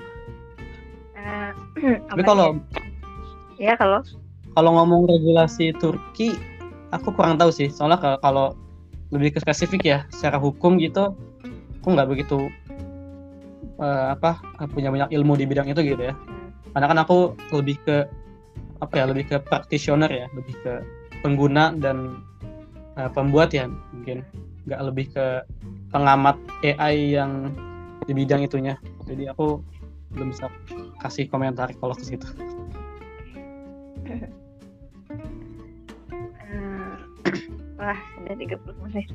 uh, 1.17 1.51
tapi 2.13 2.21
kalau 2.21 2.61
Ya 3.61 3.77
kalau 3.77 4.01
kalau 4.53 4.71
ngomong 4.77 5.09
regulasi 5.09 5.73
Turki, 5.79 6.37
aku 6.93 7.09
kurang 7.15 7.41
tahu 7.41 7.49
sih. 7.49 7.71
Soalnya 7.73 8.19
kalau 8.21 8.53
lebih 9.09 9.33
ke 9.33 9.39
spesifik 9.41 9.81
ya, 9.81 9.99
secara 10.13 10.37
hukum 10.37 10.77
gitu, 10.77 11.15
aku 11.81 11.87
nggak 11.95 12.09
begitu 12.09 12.51
uh, 13.81 14.13
apa 14.13 14.37
punya 14.69 14.93
banyak 14.93 15.09
ilmu 15.15 15.33
di 15.37 15.49
bidang 15.49 15.71
itu 15.73 15.81
gitu 15.81 16.13
ya. 16.13 16.13
Karena 16.73 16.85
kan 16.85 16.99
aku 17.01 17.17
lebih 17.53 17.81
ke 17.81 18.05
apa 18.83 18.93
ya, 18.99 19.05
lebih 19.07 19.25
ke 19.31 19.37
practitioner 19.41 20.11
ya, 20.11 20.27
lebih 20.35 20.55
ke 20.61 20.83
pengguna 21.23 21.71
dan 21.79 22.19
uh, 22.99 23.09
pembuat 23.09 23.55
ya 23.55 23.71
mungkin 23.95 24.27
nggak 24.67 24.81
lebih 24.91 25.05
ke 25.15 25.43
pengamat 25.91 26.35
AI 26.63 27.15
yang 27.15 27.51
di 28.03 28.11
bidang 28.11 28.43
itunya. 28.43 28.75
Jadi 29.07 29.31
aku 29.31 29.63
belum 30.13 30.35
bisa 30.35 30.51
kasih 31.01 31.27
komentar 31.31 31.71
kalau 31.79 31.95
ke 31.95 32.03
situ. 32.03 32.27
uh, 36.53 36.95
wah 37.79 37.99
sudah 38.19 38.35
30 38.35 38.83
menit 38.83 39.07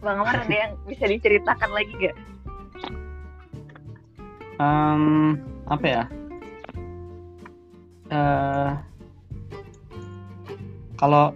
Bang 0.00 0.16
Amar 0.16 0.40
ada 0.40 0.48
yang 0.48 0.72
bisa 0.88 1.04
diceritakan 1.04 1.70
lagi 1.76 1.92
gak? 2.00 2.16
Um, 4.56 5.36
apa 5.68 5.84
ya? 5.84 6.04
Uh, 8.10 8.74
kalau 10.98 11.30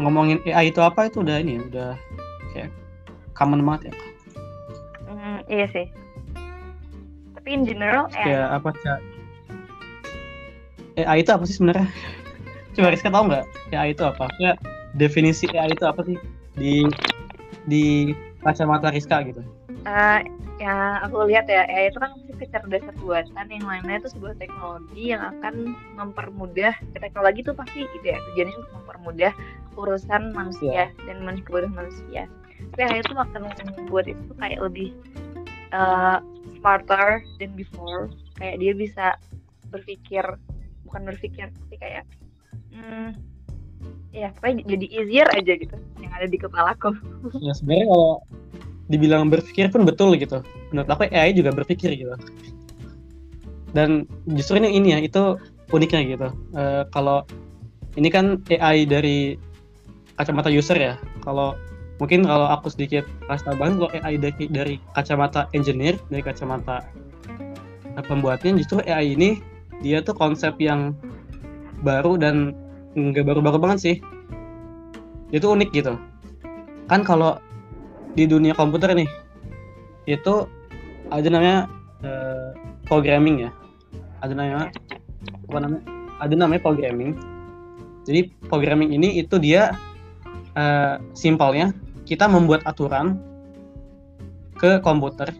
ngomongin 0.00 0.40
AI 0.48 0.72
itu 0.72 0.80
apa 0.80 1.06
itu 1.06 1.20
udah 1.20 1.36
ini 1.38 1.60
udah 1.68 1.94
kayak 2.52 2.72
common 3.36 3.62
banget 3.62 3.92
ya. 3.92 3.94
Mm, 5.08 5.38
iya 5.52 5.66
sih. 5.70 5.86
Tapi 7.36 7.48
in 7.54 7.62
general 7.68 8.08
AI. 8.16 8.24
Kayak 8.24 8.48
apa 8.56 8.68
sih? 8.74 8.88
AI 10.98 11.18
itu 11.22 11.30
apa 11.30 11.44
sih 11.46 11.54
sebenarnya? 11.60 11.86
Coba 12.74 12.88
Rizka 12.90 13.08
tahu 13.12 13.24
nggak 13.30 13.44
AI 13.76 13.92
itu 13.94 14.02
apa? 14.04 14.26
Ya 14.42 14.52
definisi 14.96 15.46
AI 15.52 15.76
itu 15.76 15.84
apa 15.86 16.00
sih 16.08 16.16
di 16.56 16.88
di 17.68 17.84
kacamata 18.42 18.88
Rizka 18.90 19.20
gitu? 19.22 19.44
Uh, 19.86 20.20
yang 20.58 21.06
aku 21.06 21.30
lihat 21.30 21.46
ya 21.46 21.62
AI 21.70 21.94
itu 21.94 22.02
kan 22.02 22.18
kecerdasan 22.34 22.94
buatan 22.98 23.46
yang 23.46 23.62
lainnya 23.62 24.02
itu 24.02 24.10
sebuah 24.10 24.34
teknologi 24.42 25.14
yang 25.14 25.22
akan 25.22 25.78
mempermudah 25.94 26.74
teknologi 26.98 27.46
itu 27.46 27.54
pasti 27.54 27.86
gitu 27.86 28.06
ya 28.10 28.18
tujuannya 28.18 28.58
untuk 28.58 28.72
mempermudah 28.82 29.32
urusan 29.78 30.34
manusia 30.34 30.90
yeah. 30.90 31.06
dan 31.06 31.22
kebutuhan 31.46 31.70
manusia. 31.70 32.26
Tapi 32.74 32.80
AI 32.82 33.06
itu 33.06 33.14
akan 33.14 33.40
membuat 33.78 34.10
itu 34.10 34.32
kayak 34.34 34.58
lebih 34.58 34.90
uh, 35.70 36.18
smarter 36.58 37.22
than 37.38 37.54
before. 37.54 38.10
Kayak 38.42 38.56
dia 38.58 38.72
bisa 38.74 39.06
berpikir 39.70 40.24
bukan 40.88 41.02
berpikir 41.04 41.52
tapi 41.52 41.76
kayak 41.76 42.04
hmm, 42.72 43.12
ya 44.10 44.32
pokoknya 44.32 44.64
jadi 44.64 44.86
easier 44.88 45.28
aja 45.36 45.52
gitu 45.60 45.76
yang 46.00 46.12
ada 46.16 46.24
di 46.24 46.38
kepalaku 46.40 46.96
ya 47.44 47.52
sebenarnya 47.52 47.86
kalau 47.92 48.12
dibilang 48.88 49.28
berpikir 49.28 49.68
pun 49.68 49.84
betul 49.84 50.16
gitu. 50.16 50.40
Menurut 50.72 50.88
aku 50.88 51.08
AI 51.12 51.36
juga 51.36 51.52
berpikir 51.52 51.92
gitu. 51.94 52.16
Dan 53.76 54.08
justru 54.32 54.58
ini 54.58 54.72
ini 54.72 54.96
ya 54.96 54.98
itu 55.04 55.36
uniknya 55.72 56.00
gitu. 56.08 56.28
Uh, 56.56 56.82
kalau 56.92 57.28
ini 58.00 58.08
kan 58.08 58.40
AI 58.48 58.88
dari 58.88 59.36
kacamata 60.16 60.48
user 60.48 60.76
ya. 60.76 60.94
Kalau 61.20 61.52
mungkin 62.00 62.24
kalau 62.24 62.48
aku 62.48 62.72
sedikit 62.72 63.04
kasih 63.28 63.52
tambahan 63.52 63.76
kalau 63.76 63.90
AI 64.00 64.14
dari, 64.16 64.44
dari 64.48 64.74
kacamata 64.96 65.46
engineer 65.52 66.00
dari 66.08 66.24
kacamata 66.24 66.82
pembuatnya 68.06 68.54
justru 68.54 68.80
AI 68.86 69.18
ini 69.18 69.42
dia 69.82 69.98
tuh 70.02 70.14
konsep 70.14 70.54
yang 70.62 70.94
baru 71.82 72.18
dan 72.18 72.54
nggak 72.96 73.26
baru-baru 73.26 73.58
banget 73.60 73.78
sih. 73.78 73.96
Itu 75.30 75.52
unik 75.52 75.70
gitu. 75.76 75.94
Kan 76.88 77.04
kalau 77.04 77.36
di 78.18 78.26
dunia 78.26 78.50
komputer 78.58 78.98
nih 78.98 79.06
itu 80.10 80.50
ada 81.14 81.28
namanya 81.30 81.70
uh, 82.02 82.50
programming 82.90 83.46
ya 83.46 83.50
ada 84.18 84.34
namanya 84.34 84.74
apa 85.46 85.58
namanya 85.62 85.84
ada 86.18 86.34
namanya 86.34 86.62
programming 86.66 87.14
jadi 88.02 88.26
programming 88.50 88.90
ini 88.90 89.22
itu 89.22 89.38
dia 89.38 89.70
uh, 90.58 90.98
simpelnya 91.14 91.70
kita 92.02 92.26
membuat 92.26 92.66
aturan 92.66 93.22
ke 94.58 94.82
komputer 94.82 95.30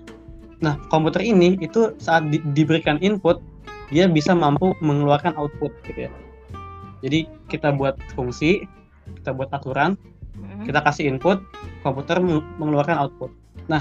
nah 0.62 0.78
komputer 0.86 1.26
ini 1.26 1.58
itu 1.58 1.98
saat 1.98 2.30
di, 2.30 2.38
diberikan 2.54 3.02
input 3.02 3.42
dia 3.88 4.04
bisa 4.08 4.36
mampu 4.36 4.76
mengeluarkan 4.84 5.32
output 5.36 5.72
gitu 5.88 6.08
ya. 6.08 6.12
Jadi 7.00 7.28
kita 7.48 7.72
buat 7.72 7.96
fungsi, 8.12 8.64
kita 9.20 9.32
buat 9.32 9.48
aturan. 9.52 9.96
Kita 10.66 10.80
kasih 10.84 11.08
input, 11.08 11.40
komputer 11.80 12.20
mengeluarkan 12.60 12.98
output. 12.98 13.30
Nah, 13.70 13.80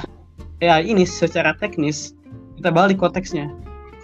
AI 0.64 0.90
ini 0.90 1.04
secara 1.04 1.54
teknis 1.58 2.16
kita 2.58 2.74
balik 2.74 2.98
konteksnya. 2.98 3.52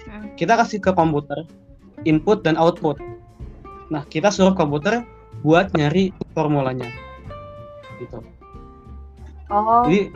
Hmm. 0.09 0.33
Kita 0.37 0.59
kasih 0.59 0.83
ke 0.83 0.91
komputer 0.93 1.47
input 2.03 2.43
dan 2.45 2.59
output. 2.59 2.99
Nah, 3.89 4.05
kita 4.09 4.29
suruh 4.29 4.53
komputer 4.53 5.05
buat 5.41 5.71
nyari 5.75 6.13
formulanya. 6.33 6.89
Gitu. 7.97 8.19
Oh. 9.49 9.85
Jadi 9.85 10.09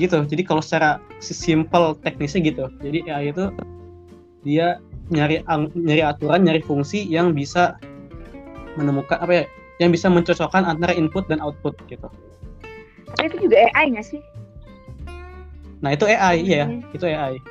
gitu. 0.00 0.18
Jadi 0.24 0.42
kalau 0.42 0.62
secara 0.64 0.98
simple 1.18 1.98
teknisnya 2.00 2.40
gitu. 2.44 2.64
Jadi 2.82 2.98
AI 3.10 3.30
itu 3.30 3.50
dia 4.42 4.82
nyari 5.12 5.44
nyari 5.76 6.02
aturan 6.02 6.42
nyari 6.42 6.62
fungsi 6.64 7.04
yang 7.06 7.36
bisa 7.36 7.78
menemukan 8.74 9.20
apa 9.20 9.32
ya 9.32 9.44
yang 9.82 9.90
bisa 9.90 10.06
mencocokkan 10.06 10.62
antara 10.62 10.94
input 10.94 11.26
dan 11.26 11.42
output 11.42 11.74
gitu. 11.90 12.06
Tapi 13.18 13.26
itu 13.28 13.36
juga 13.50 13.66
AI 13.74 13.98
nggak 13.98 14.06
sih? 14.06 14.22
Nah 15.82 15.98
itu 15.98 16.06
AI 16.06 16.36
iya. 16.46 16.64
Hmm. 16.70 16.86
itu 16.94 17.04
AI 17.10 17.42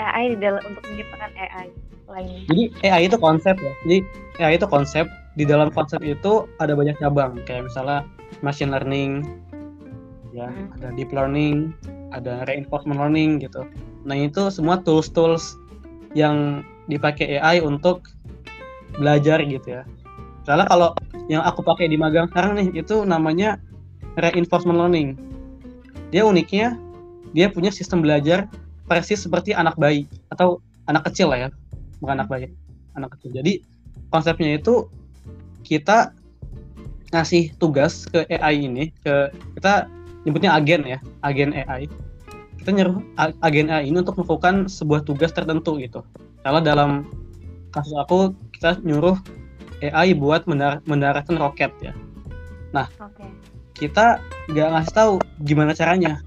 AI 0.00 0.24
di 0.32 0.36
dalam 0.40 0.62
untuk 0.64 0.82
menciptakan 0.88 1.30
AI 1.36 1.66
lainnya. 2.08 2.40
Jadi 2.48 2.62
AI 2.86 3.02
itu 3.10 3.16
konsep 3.18 3.54
ya. 3.58 3.72
Jadi 3.84 3.98
AI 4.40 4.54
itu 4.56 4.66
konsep. 4.70 5.06
Di 5.38 5.46
dalam 5.46 5.70
konsep 5.70 6.02
itu 6.02 6.46
ada 6.58 6.74
banyak 6.74 6.98
cabang. 6.98 7.38
Kayak 7.46 7.70
misalnya 7.70 8.02
machine 8.42 8.72
learning 8.72 9.26
ya 10.30 10.46
hmm. 10.46 10.78
ada 10.78 10.88
deep 10.94 11.10
learning 11.10 11.74
ada 12.14 12.46
reinforcement 12.46 12.98
learning 12.98 13.42
gitu. 13.42 13.66
Nah 14.06 14.16
itu 14.18 14.50
semua 14.50 14.78
tools-tools 14.82 15.58
yang 16.14 16.66
dipakai 16.90 17.38
AI 17.38 17.62
untuk 17.62 18.02
belajar 18.98 19.38
gitu 19.46 19.78
ya 19.78 19.82
Misalnya 20.40 20.66
kalau 20.66 20.88
yang 21.28 21.44
aku 21.44 21.60
pakai 21.62 21.86
di 21.86 22.00
magang 22.00 22.26
sekarang 22.32 22.58
nih 22.58 22.82
itu 22.82 23.04
namanya 23.04 23.60
reinforcement 24.18 24.80
learning. 24.80 25.14
Dia 26.10 26.26
uniknya 26.26 26.74
dia 27.30 27.46
punya 27.46 27.70
sistem 27.70 28.02
belajar 28.02 28.50
persis 28.90 29.22
seperti 29.22 29.54
anak 29.54 29.78
bayi 29.78 30.10
atau 30.34 30.58
anak 30.90 31.06
kecil 31.06 31.30
lah 31.30 31.46
ya, 31.46 31.48
bukan 32.02 32.18
anak 32.18 32.28
bayi, 32.28 32.46
anak 32.98 33.14
kecil. 33.14 33.30
Jadi 33.38 33.62
konsepnya 34.10 34.58
itu 34.58 34.90
kita 35.62 36.10
ngasih 37.14 37.54
tugas 37.62 38.06
ke 38.10 38.26
AI 38.26 38.66
ini 38.66 38.90
ke 39.06 39.30
kita 39.58 39.86
nyebutnya 40.26 40.50
agen 40.58 40.82
ya, 40.82 40.98
agen 41.22 41.54
AI. 41.54 41.86
Kita 42.58 42.74
nyuruh 42.74 42.98
agen 43.46 43.70
AI 43.70 43.86
ini 43.86 44.02
untuk 44.02 44.18
melakukan 44.18 44.66
sebuah 44.66 45.06
tugas 45.06 45.30
tertentu 45.30 45.78
gitu. 45.78 46.02
Kalau 46.42 46.58
dalam 46.58 47.06
kasus 47.70 47.94
aku 47.94 48.34
kita 48.58 48.82
nyuruh 48.82 49.14
AI 49.80 50.12
buat 50.12 50.44
mendar 50.44 50.84
mendaratkan 50.84 51.40
roket 51.40 51.72
ya. 51.80 51.96
Oke. 53.00 53.24
Kita 53.74 54.20
nggak 54.52 54.68
ngasih 54.76 54.92
tahu 54.92 55.12
gimana 55.42 55.72
caranya. 55.72 56.20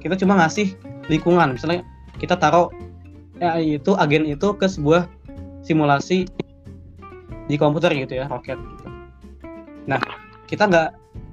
Kita 0.00 0.16
cuma 0.16 0.40
ngasih 0.40 0.74
lingkungan. 1.12 1.54
Misalnya 1.54 1.84
kita 2.16 2.40
taruh 2.40 2.72
AI 3.40 3.76
itu 3.76 3.92
agen 3.96 4.24
itu 4.24 4.48
ke 4.56 4.66
sebuah 4.66 5.08
simulasi 5.60 6.24
di 7.46 7.56
komputer 7.60 7.92
gitu 7.96 8.16
ya 8.16 8.30
roket 8.30 8.56
gitu. 8.56 8.84
Nah 9.84 10.00
kita 10.48 10.66
nggak 10.66 10.88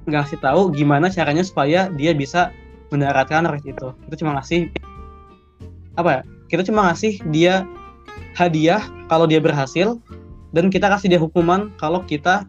nggak 0.08 0.20
ngasih 0.24 0.40
tahu 0.40 0.72
gimana 0.72 1.08
caranya 1.08 1.44
supaya 1.44 1.88
dia 1.96 2.12
bisa 2.12 2.52
mendaratkan 2.92 3.48
roket 3.48 3.72
itu. 3.72 3.88
Kita 4.08 4.14
cuma 4.20 4.36
ngasih 4.36 4.68
apa 5.96 6.10
ya? 6.10 6.22
Kita 6.48 6.62
cuma 6.64 6.88
ngasih 6.92 7.20
dia 7.32 7.64
hadiah 8.36 8.80
kalau 9.08 9.28
dia 9.28 9.40
berhasil 9.40 10.00
dan 10.52 10.72
kita 10.72 10.88
kasih 10.88 11.12
dia 11.12 11.20
hukuman 11.20 11.68
kalau 11.76 12.00
kita 12.04 12.44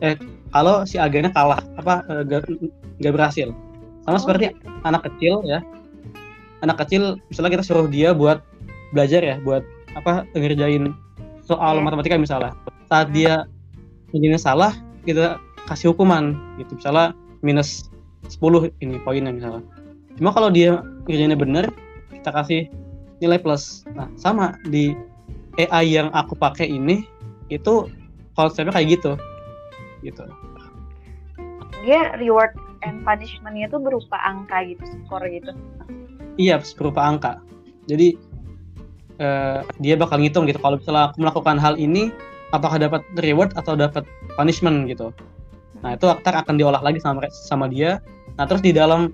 eh 0.00 0.16
kalau 0.50 0.86
si 0.86 0.96
agennya 0.96 1.34
kalah 1.34 1.60
apa 1.76 2.06
eh, 2.08 2.22
gak, 2.26 2.46
gak 3.02 3.12
berhasil. 3.14 3.50
Sama 4.04 4.16
Oh, 4.16 4.22
seperti 4.22 4.52
gitu. 4.52 4.68
anak 4.84 5.02
kecil 5.08 5.34
ya. 5.44 5.60
Anak 6.60 6.80
kecil 6.84 7.20
misalnya 7.28 7.60
kita 7.60 7.64
suruh 7.64 7.88
dia 7.88 8.12
buat 8.12 8.40
belajar 8.94 9.20
ya 9.20 9.36
buat 9.42 9.64
apa 9.98 10.24
ngerjain 10.32 10.92
soal 11.44 11.80
Iya. 11.80 11.84
matematika 11.84 12.16
misalnya. 12.16 12.52
Saat 12.88 13.12
dia 13.12 13.44
ngerjainnya 14.12 14.40
salah 14.40 14.72
kita 15.04 15.36
kasih 15.68 15.92
hukuman 15.92 16.36
gitu. 16.60 16.76
Misalnya 16.78 17.12
minus 17.44 17.88
10 18.28 18.72
ini 18.80 18.96
poinnya 19.04 19.32
misalnya. 19.32 19.64
Cuma 20.16 20.32
kalau 20.32 20.48
dia 20.48 20.80
ngerjainnya 21.04 21.36
bener 21.36 21.64
kita 22.12 22.30
kasih 22.32 22.60
nilai 23.20 23.36
plus. 23.40 23.84
Nah 23.92 24.08
sama 24.16 24.56
di 24.68 24.96
AI 25.56 25.96
yang 25.96 26.08
aku 26.12 26.34
pakai 26.34 26.66
ini 26.66 27.04
itu 27.52 27.88
konsepnya 28.36 28.72
kayak 28.72 29.00
gitu 29.00 29.12
gitu 30.04 30.24
Dia 31.84 32.16
reward 32.16 32.56
and 32.84 33.04
punishment-nya 33.04 33.68
tuh 33.68 33.76
berupa 33.76 34.16
angka 34.24 34.64
gitu, 34.64 34.80
skor 35.04 35.20
gitu. 35.28 35.52
Iya, 36.40 36.60
berupa 36.80 37.04
angka. 37.04 37.44
Jadi 37.84 38.16
eh, 39.20 39.60
dia 39.84 39.94
bakal 40.00 40.24
ngitung 40.24 40.48
gitu. 40.48 40.56
Kalau 40.64 40.80
misalnya 40.80 41.12
aku 41.12 41.20
melakukan 41.20 41.60
hal 41.60 41.76
ini, 41.76 42.08
apakah 42.56 42.80
dapat 42.80 43.04
reward 43.20 43.52
atau 43.58 43.76
dapat 43.76 44.08
punishment 44.38 44.88
gitu. 44.88 45.12
Nah 45.84 45.96
itu 45.98 46.08
ntar 46.24 46.34
akan 46.40 46.56
diolah 46.56 46.80
lagi 46.80 47.02
sama 47.02 47.26
sama 47.28 47.68
dia. 47.68 48.00
Nah 48.40 48.48
terus 48.48 48.64
di 48.64 48.72
dalam 48.72 49.12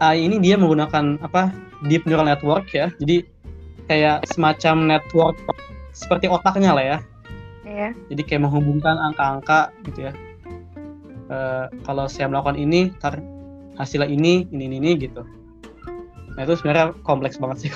AI 0.00 0.28
ini 0.28 0.40
dia 0.40 0.56
menggunakan 0.56 1.20
apa 1.20 1.52
deep 1.88 2.08
neural 2.08 2.24
network 2.24 2.72
ya. 2.72 2.88
Jadi 3.02 3.26
kayak 3.90 4.24
semacam 4.32 4.96
network 4.96 5.36
seperti 5.92 6.28
otaknya 6.32 6.72
lah 6.72 6.84
ya. 6.84 6.98
Iya. 7.66 7.90
Jadi 8.14 8.22
kayak 8.22 8.46
menghubungkan 8.46 8.94
angka-angka 8.94 9.74
gitu 9.90 10.06
ya. 10.08 10.12
Eh, 11.26 11.66
kalau 11.82 12.06
saya 12.06 12.30
melakukan 12.30 12.54
ini, 12.54 12.94
ntar 13.02 13.18
hasilnya 13.74 14.06
ini, 14.06 14.46
ini, 14.54 14.70
ini, 14.70 14.76
ini 14.78 14.90
gitu. 14.94 15.26
Nah 16.38 16.46
itu 16.46 16.54
sebenarnya 16.54 16.94
kompleks 17.02 17.40
banget 17.40 17.66
sih 17.66 17.70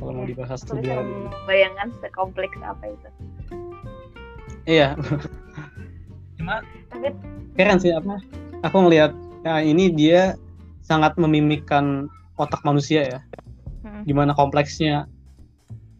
kalau 0.00 0.16
mau 0.16 0.24
Iya, 0.24 0.32
dibahas 0.32 0.64
bisa 0.64 0.72
lanjut. 0.80 0.96
membayangkan 0.96 1.88
sekompleks 2.00 2.56
apa 2.64 2.84
itu. 2.88 3.08
Iya. 4.64 4.96
Cuma 6.40 6.64
Tapi 6.88 7.12
keren 7.60 7.76
sih 7.76 7.92
apa? 7.92 8.16
Aku 8.64 8.88
ngelihat 8.88 9.12
ya 9.44 9.60
ini 9.60 9.92
dia 9.92 10.40
sangat 10.80 11.20
memimikkan 11.20 12.08
otak 12.40 12.64
manusia 12.64 13.04
ya. 13.04 13.20
Hmm. 13.84 14.08
Gimana 14.08 14.32
kompleksnya 14.32 15.04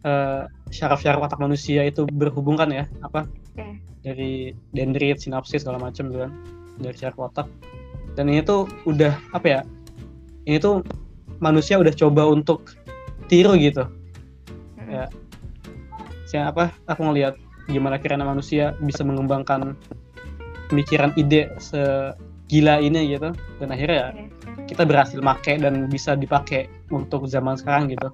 eh, 0.05 0.43
syaraf-syaraf 0.71 1.29
otak 1.29 1.39
manusia 1.41 1.85
itu 1.85 2.07
berhubung 2.09 2.57
kan 2.57 2.69
ya? 2.71 2.85
Apa? 3.05 3.27
Oke. 3.27 3.79
Dari 4.01 4.55
dendrit, 4.73 5.21
sinapsis 5.21 5.61
segala 5.61 5.77
macam 5.77 6.09
gitu 6.09 6.25
kan 6.25 6.33
dari 6.81 6.97
syaraf 6.97 7.17
otak. 7.21 7.47
Dan 8.17 8.27
ini 8.27 8.41
tuh 8.43 8.67
udah 8.89 9.15
apa 9.31 9.47
ya? 9.47 9.61
Ini 10.49 10.57
tuh 10.57 10.81
manusia 11.39 11.77
udah 11.77 11.93
coba 11.93 12.27
untuk 12.27 12.73
tiru 13.29 13.55
gitu. 13.55 13.85
hmm, 14.77 14.89
Ya. 14.89 15.05
Saya 16.27 16.51
apa? 16.51 16.71
Aku 16.87 17.03
ngelihat 17.07 17.35
gimana 17.67 17.99
kiranya 18.01 18.27
manusia 18.27 18.75
bisa 18.83 19.03
mengembangkan 19.05 19.75
pemikiran 20.67 21.11
ide 21.15 21.51
segila 21.59 22.79
ini 22.81 23.15
gitu. 23.15 23.31
Dan 23.61 23.69
akhirnya 23.71 23.97
ya 23.97 24.07
Oke. 24.11 24.23
Kita 24.67 24.83
berhasil 24.87 25.19
make 25.19 25.59
dan 25.59 25.87
bisa 25.91 26.15
dipakai 26.15 26.67
untuk 26.91 27.27
zaman 27.27 27.59
sekarang 27.59 27.91
gitu. 27.91 28.09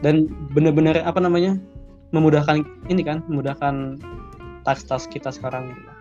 Dan 0.00 0.30
bener-bener 0.54 1.02
apa 1.02 1.18
namanya? 1.18 1.58
memudahkan 2.14 2.62
ini 2.86 3.02
kan, 3.02 3.18
memudahkan 3.26 3.98
tas-tas 4.62 5.10
kita 5.10 5.30
sekarang 5.30 5.74
gitu. 5.74 5.92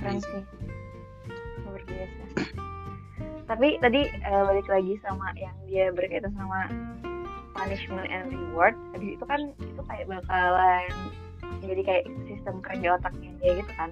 keren 0.00 0.16
sih. 0.22 0.42
Luar 1.66 1.82
biasa. 1.84 2.22
Tapi 3.50 3.68
tadi 3.82 4.00
eh, 4.08 4.42
balik 4.46 4.70
lagi 4.70 4.94
sama 5.02 5.34
yang 5.36 5.52
dia 5.66 5.90
berkaitan 5.90 6.32
sama 6.38 6.70
punishment 7.58 8.08
and 8.08 8.30
reward. 8.30 8.78
Habis 8.94 9.18
itu 9.18 9.24
kan 9.26 9.40
itu 9.58 9.82
kayak 9.90 10.06
bakalan 10.08 10.88
jadi 11.60 11.82
kayak 11.84 12.04
sistem 12.24 12.64
kerja 12.64 12.96
otaknya 12.96 13.30
dia 13.42 13.52
gitu 13.60 13.72
kan. 13.76 13.90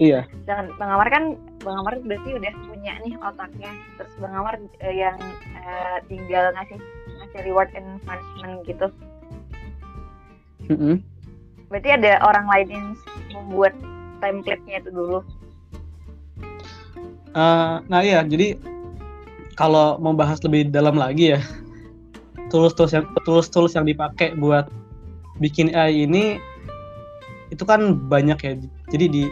Iya. 0.00 0.20
Dan 0.48 0.72
Bang 0.80 0.92
Amar 0.92 1.08
kan 1.12 1.36
Bang 1.66 1.82
Amar 1.82 1.98
berarti 1.98 2.38
udah 2.38 2.54
punya 2.70 2.94
nih 3.02 3.18
otaknya. 3.18 3.74
Terus 3.98 4.14
Bang 4.22 4.34
Amar 4.38 4.54
eh, 4.78 4.94
yang 4.94 5.18
eh, 5.58 5.98
tinggal 6.06 6.54
ngasih 6.54 6.78
ngasih 7.18 7.40
reward 7.42 7.74
and 7.74 7.98
punishment 8.06 8.62
gitu. 8.70 8.86
Mm-mm. 10.70 11.02
Berarti 11.66 11.90
ada 11.90 12.22
orang 12.22 12.46
lain 12.46 12.68
yang 12.70 12.86
membuat 13.34 13.74
template-nya 14.22 14.78
itu 14.78 14.90
dulu. 14.94 15.26
Eh, 17.34 17.74
nah 17.90 18.00
iya, 18.00 18.22
jadi 18.22 18.54
kalau 19.58 19.98
mau 19.98 20.14
bahas 20.14 20.38
lebih 20.46 20.70
dalam 20.70 20.94
lagi 20.94 21.34
ya, 21.34 21.40
tools-tools 22.54 22.94
yang 22.94 23.10
tools-tools 23.26 23.74
yang 23.74 23.90
dipakai 23.90 24.38
buat 24.38 24.70
bikin 25.42 25.74
AI 25.74 26.06
ini 26.06 26.38
itu 27.50 27.66
kan 27.66 27.98
banyak 28.06 28.38
ya. 28.38 28.52
Jadi 28.94 29.06
di 29.10 29.22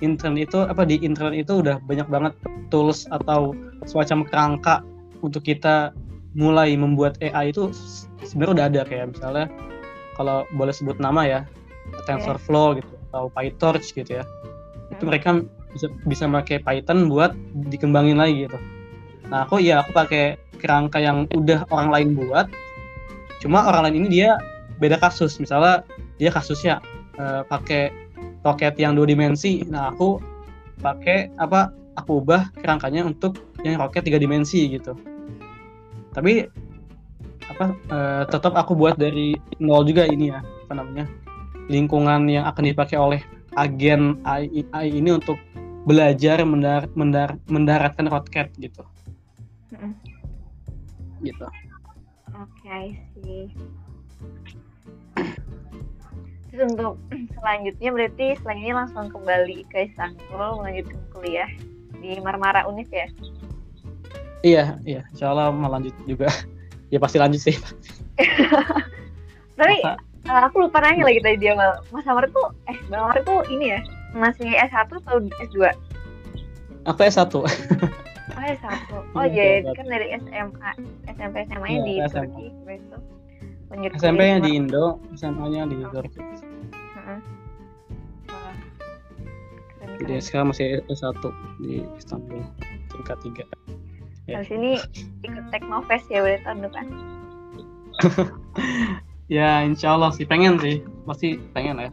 internet 0.00 0.50
itu 0.50 0.58
apa 0.64 0.82
di 0.84 1.00
internet 1.00 1.44
itu 1.46 1.60
udah 1.60 1.80
banyak 1.84 2.08
banget 2.08 2.32
tools 2.68 3.08
atau 3.12 3.52
semacam 3.84 4.24
kerangka 4.28 4.74
untuk 5.20 5.44
kita 5.44 5.92
mulai 6.32 6.72
membuat 6.78 7.18
AI 7.20 7.50
itu 7.50 7.72
sebenarnya 8.24 8.52
udah 8.54 8.66
ada 8.70 8.80
kayak 8.86 9.06
misalnya 9.12 9.46
kalau 10.14 10.44
boleh 10.54 10.74
sebut 10.74 10.96
nama 11.00 11.24
ya 11.26 11.40
TensorFlow 12.06 12.78
gitu 12.78 12.92
atau 13.10 13.32
PyTorch 13.34 13.96
gitu 13.96 14.22
ya. 14.22 14.24
Itu 14.94 15.06
Hmm. 15.06 15.10
mereka 15.10 15.28
bisa 15.70 15.86
bisa 16.06 16.24
pakai 16.26 16.62
Python 16.62 17.10
buat 17.10 17.34
dikembangin 17.70 18.18
lagi 18.18 18.46
gitu. 18.46 18.58
Nah 19.30 19.46
aku 19.46 19.62
ya 19.62 19.82
aku 19.82 19.94
pakai 19.94 20.38
kerangka 20.58 20.98
yang 21.02 21.26
udah 21.34 21.66
orang 21.70 21.90
lain 21.90 22.08
buat. 22.14 22.46
Cuma 23.42 23.64
orang 23.66 23.90
lain 23.90 24.06
ini 24.06 24.22
dia 24.22 24.38
beda 24.78 25.00
kasus. 25.00 25.38
Misalnya 25.40 25.82
dia 26.20 26.30
kasusnya 26.30 26.78
eh, 27.18 27.42
pakai 27.46 27.90
roket 28.44 28.74
yang 28.80 28.96
dua 28.96 29.06
dimensi. 29.08 29.64
Nah 29.68 29.92
aku 29.92 30.20
pakai 30.80 31.32
apa? 31.36 31.72
Aku 31.98 32.22
ubah 32.24 32.48
kerangkanya 32.56 33.04
untuk 33.04 33.36
yang 33.60 33.76
roket 33.76 34.06
tiga 34.06 34.16
dimensi 34.16 34.70
gitu. 34.72 34.96
Tapi 36.16 36.48
apa? 37.50 37.66
eh, 37.92 38.22
tetap 38.30 38.56
aku 38.56 38.72
buat 38.72 38.96
dari 38.96 39.36
nol 39.60 39.84
juga 39.84 40.06
ini 40.08 40.32
ya 40.32 40.40
apa 40.40 40.72
namanya 40.72 41.04
lingkungan 41.68 42.30
yang 42.30 42.46
akan 42.48 42.64
dipakai 42.72 42.96
oleh 42.96 43.20
agen 43.58 44.16
AI, 44.24 44.64
AI 44.70 44.86
ini 45.02 45.10
untuk 45.18 45.36
belajar 45.84 46.40
mendar, 46.46 46.86
mendar, 46.94 47.36
mendaratkan 47.50 48.06
roket 48.06 48.54
gitu 48.56 48.86
Mm-mm. 49.74 49.92
gitu 51.26 51.46
Oke, 52.30 52.70
I 52.70 52.94
see. 53.12 53.50
Terus 56.50 56.62
untuk 56.68 56.98
selanjutnya 57.36 57.88
berarti 57.90 58.26
selanjutnya 58.36 58.74
langsung 58.76 59.06
kembali 59.08 59.58
ke 59.66 59.86
Istanbul 59.86 60.58
melanjutkan 60.58 61.00
kuliah 61.10 61.50
di 61.96 62.16
Marmara 62.18 62.64
Univ 62.64 62.88
ya. 62.88 63.06
iya 64.40 64.64
iya 64.82 65.04
insya 65.06 65.28
Allah 65.28 65.52
mau 65.52 65.68
lanjut 65.68 65.92
juga 66.04 66.26
ya 66.92 66.96
pasti 66.96 67.16
lanjut 67.16 67.40
sih 67.40 67.56
Tapi 69.58 69.76
Masa- 69.80 70.08
Eh, 70.20 70.36
aku 70.44 70.60
lupa 70.60 70.78
nanya 70.78 71.02
lagi 71.02 71.16
tadi 71.18 71.40
dia 71.40 71.56
mal 71.56 71.80
Mas 71.88 72.04
Amar 72.04 72.28
tuh 72.28 72.52
eh 72.66 72.76
Bang 72.86 73.08
Amar 73.08 73.18
tuh 73.20 73.40
ini 73.48 73.72
ya 73.72 73.80
masih 74.12 74.52
S1 74.52 74.84
atau 74.92 75.16
S2 75.40 75.64
Aku 76.84 77.00
S1. 77.00 77.24
oh 77.34 77.48
S1 78.36 78.68
oh 78.92 79.24
Iya, 79.24 79.32
iya 79.58 79.60
S1. 79.64 79.72
kan 79.74 79.86
dari 79.88 80.06
SMA 80.14 80.70
SMP 81.08 81.36
SMA 81.48 81.66
nya 81.66 81.72
Iya, 81.72 81.80
di 81.80 81.94
SMA. 82.06 82.20
Turki 82.22 82.44
itu 82.52 82.96
lanjut 83.70 83.90
SMP-nya 83.96 84.36
kuliah 84.36 84.40
di 84.42 84.50
Indo, 84.52 84.84
SMA-nya 85.14 85.62
di 85.66 85.76
Turki. 85.86 86.18
Heeh. 86.18 87.18
Wah. 88.26 88.56
Keren, 89.78 89.96
Jadi 90.00 90.14
sekarang 90.18 90.46
masih 90.50 90.82
S1 90.86 91.22
di 91.62 91.86
Istanbul, 91.94 92.42
tingkat 92.90 93.18
3. 93.22 93.44
Ya. 94.26 94.36
Habis 94.38 94.50
ini 94.52 94.78
ikut 95.22 95.44
Teknofest 95.50 96.06
ya 96.06 96.22
berarti 96.22 96.42
tahun 96.46 96.58
depan 96.62 96.84
Ya, 99.30 99.62
insya 99.62 99.94
Allah 99.94 100.10
sih 100.10 100.26
pengen 100.26 100.58
sih, 100.58 100.82
pasti 101.06 101.38
pengen 101.54 101.78
lah 101.78 101.84
ya. 101.86 101.92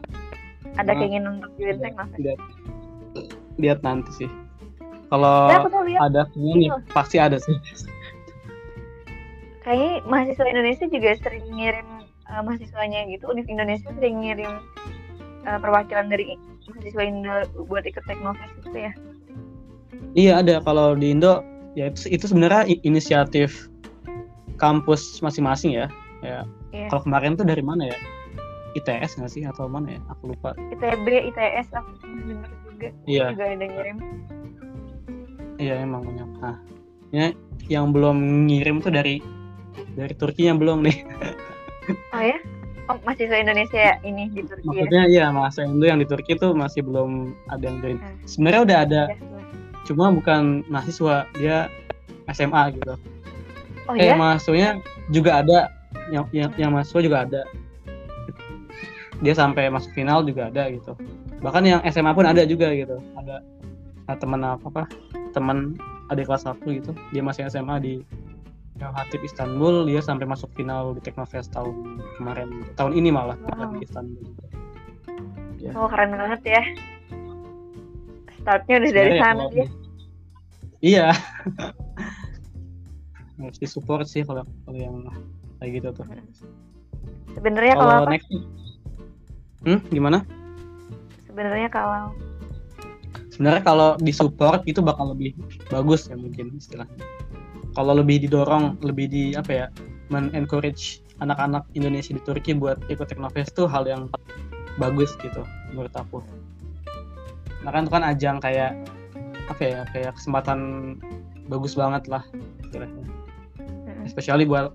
ada 0.74 0.90
Hmm. 0.94 1.00
keinginan 1.02 1.32
untuk 1.42 1.50
join 1.58 1.74
Iya. 1.74 1.82
Teknofest 1.82 2.18
Lihat, 2.18 2.40
lihat 3.58 3.78
nanti 3.82 4.10
sih. 4.14 4.30
Kalau 5.08 5.50
ya 5.86 5.98
ada 6.02 6.26
keinginan 6.34 6.58
nih, 6.58 6.70
pasti 6.90 7.16
ada 7.18 7.38
sih. 7.38 7.54
Kayaknya 9.68 10.00
mahasiswa 10.08 10.46
Indonesia 10.48 10.86
juga 10.88 11.10
sering 11.20 11.44
ngirim 11.52 11.88
eh, 12.24 12.40
mahasiswanya 12.40 13.04
gitu 13.12 13.28
Univ 13.28 13.44
Indonesia 13.52 13.92
sering 13.92 14.24
ngirim 14.24 14.52
eh, 15.44 15.58
perwakilan 15.60 16.08
dari 16.08 16.40
mahasiswa 16.72 17.02
Indo 17.04 17.34
buat 17.68 17.84
ikut 17.84 18.00
Teknofest 18.08 18.56
gitu 18.64 18.78
ya 18.80 18.92
Iya 20.16 20.40
ada 20.40 20.64
kalau 20.64 20.96
di 20.96 21.12
Indo 21.12 21.44
ya 21.76 21.92
itu, 21.92 22.08
itu 22.08 22.24
sebenarnya 22.24 22.64
inisiatif 22.80 23.68
kampus 24.56 25.20
masing-masing 25.20 25.76
ya. 25.76 25.86
Ya. 26.24 26.42
Iya. 26.74 26.88
Kalau 26.90 27.04
kemarin 27.06 27.36
tuh 27.38 27.46
dari 27.46 27.60
mana 27.62 27.92
ya? 27.92 27.98
ITS 28.74 29.20
nggak 29.20 29.30
sih 29.30 29.42
atau 29.46 29.68
mana 29.68 29.96
ya? 29.96 30.00
Aku 30.16 30.32
lupa. 30.32 30.56
ITB 30.74 31.06
ITS 31.30 31.68
aku 31.76 31.92
dengar 32.26 32.50
juga 32.72 32.88
Iya. 33.04 33.26
juga 33.36 33.44
ada 33.52 33.66
ngirim 33.68 33.96
Iya 35.58 35.74
emang 35.82 36.02
banyak. 36.06 36.28
Nah, 36.38 36.56
ya, 37.10 37.34
yang 37.66 37.90
belum 37.90 38.46
ngirim 38.46 38.78
tuh 38.78 38.94
dari 38.94 39.18
dari 39.94 40.14
Turki 40.14 40.46
yang 40.48 40.58
belum 40.60 40.84
nih. 40.84 40.96
oh 42.14 42.22
ya 42.22 42.38
oh 42.88 42.96
mahasiswa 43.04 43.36
Indonesia 43.38 43.78
ya 43.78 43.94
ini 44.04 44.28
di 44.32 44.42
Turki 44.44 44.64
ya 44.64 44.70
Maksudnya 44.72 45.02
iya 45.08 45.24
mahasiswa 45.32 45.64
Indo 45.66 45.86
yang 45.86 46.00
di 46.00 46.06
Turki 46.08 46.32
tuh 46.36 46.52
masih 46.52 46.84
belum 46.84 47.36
ada 47.52 47.62
yang 47.62 47.76
join. 47.84 47.98
Hmm. 47.98 48.16
Sebenarnya 48.24 48.60
udah 48.64 48.78
ada, 48.84 49.02
Ya, 49.08 49.16
cuma 49.88 50.12
bukan 50.12 50.68
mahasiswa, 50.68 51.24
dia 51.40 51.72
SMA 52.28 52.76
gitu. 52.76 52.94
oh 53.88 53.96
eh 53.96 54.12
ya 54.12 54.14
mahasiswanya 54.20 54.84
juga 55.08 55.40
ada 55.40 55.72
yang 56.12 56.28
yang 56.32 56.50
yang 56.60 56.70
mahasiswa 56.76 57.00
juga 57.00 57.24
ada 57.24 57.42
dia 59.24 59.34
sampai 59.34 59.66
masuk 59.72 59.90
final 59.96 60.22
juga 60.22 60.52
ada 60.52 60.70
gitu 60.70 60.94
bahkan 61.40 61.62
yang 61.64 61.80
SMA 61.90 62.12
pun 62.14 62.26
ada 62.26 62.42
juga 62.46 62.70
gitu 62.74 63.00
ada 63.18 63.42
nah, 64.06 64.16
teman 64.18 64.40
apa 64.44 64.66
apa 64.68 64.82
teman 65.34 65.74
adik 66.10 66.26
kelas 66.30 66.46
satu 66.46 66.68
gitu 66.70 66.92
dia 67.10 67.22
masih 67.22 67.46
SMA 67.50 67.76
di 67.82 67.94
yang 68.78 68.94
Hatip 68.94 69.20
Istanbul 69.26 69.90
dia 69.90 69.98
sampai 69.98 70.24
masuk 70.24 70.54
final 70.54 70.94
di 70.94 71.02
Teknofest 71.02 71.50
tahun 71.50 71.98
kemarin. 72.16 72.62
Tahun 72.78 72.94
ini 72.94 73.10
malah 73.10 73.34
Wow. 73.42 73.74
di 73.74 73.82
Istanbul. 73.82 74.22
Gitu. 75.58 75.74
oh 75.74 75.90
keren 75.90 76.14
banget 76.14 76.40
ya. 76.46 76.62
Startnya 78.38 78.74
udah 78.78 78.90
dari 78.94 78.94
Sebenarnya 78.94 79.18
ya 79.18 79.22
sana 79.26 79.34
kalau 79.34 79.50
dia. 79.50 79.66
di- 79.66 79.74
iya. 80.80 81.08
Harus 83.42 83.58
disupport 83.58 84.06
sih 84.06 84.22
kalau 84.22 84.46
kalau 84.66 84.78
yang 84.78 84.94
kayak 85.58 85.82
gitu 85.82 85.88
tuh. 86.02 86.06
Sebenarnya 87.34 87.74
kalau 87.74 87.90
kalau 87.90 88.06
apa? 88.06 88.12
next 88.14 88.30
hmm 89.66 89.78
gimana? 89.90 90.18
Sebenarnya 91.26 91.68
kalau 91.70 92.14
sebenarnya 93.34 93.62
kalau 93.62 93.88
disupport 93.98 94.62
itu 94.66 94.82
bakal 94.82 95.14
lebih 95.14 95.34
bagus 95.70 96.06
ya 96.10 96.18
mungkin 96.18 96.58
istilahnya 96.58 96.98
kalau 97.78 97.94
lebih 97.94 98.26
didorong 98.26 98.74
lebih 98.82 99.06
di 99.06 99.38
apa 99.38 99.52
ya 99.54 99.66
men 100.10 100.34
encourage 100.34 100.98
anak-anak 101.22 101.62
Indonesia 101.78 102.10
di 102.10 102.18
Turki 102.26 102.58
buat 102.58 102.82
ikut 102.90 103.06
Teknofest 103.06 103.54
tuh 103.54 103.70
hal 103.70 103.86
yang 103.86 104.10
bagus 104.82 105.14
gitu 105.22 105.46
menurut 105.70 105.94
aku 105.94 106.18
nah 107.62 107.70
kan 107.70 107.86
itu 107.86 107.92
kan 107.94 108.02
ajang 108.02 108.42
kayak 108.42 108.74
apa 109.46 109.62
ya 109.62 109.80
kayak 109.94 110.12
kesempatan 110.18 110.58
bagus 111.46 111.78
banget 111.78 112.10
lah 112.10 112.26
istilahnya 112.66 113.06
Mm-mm. 113.62 114.02
especially 114.02 114.42
buat 114.42 114.74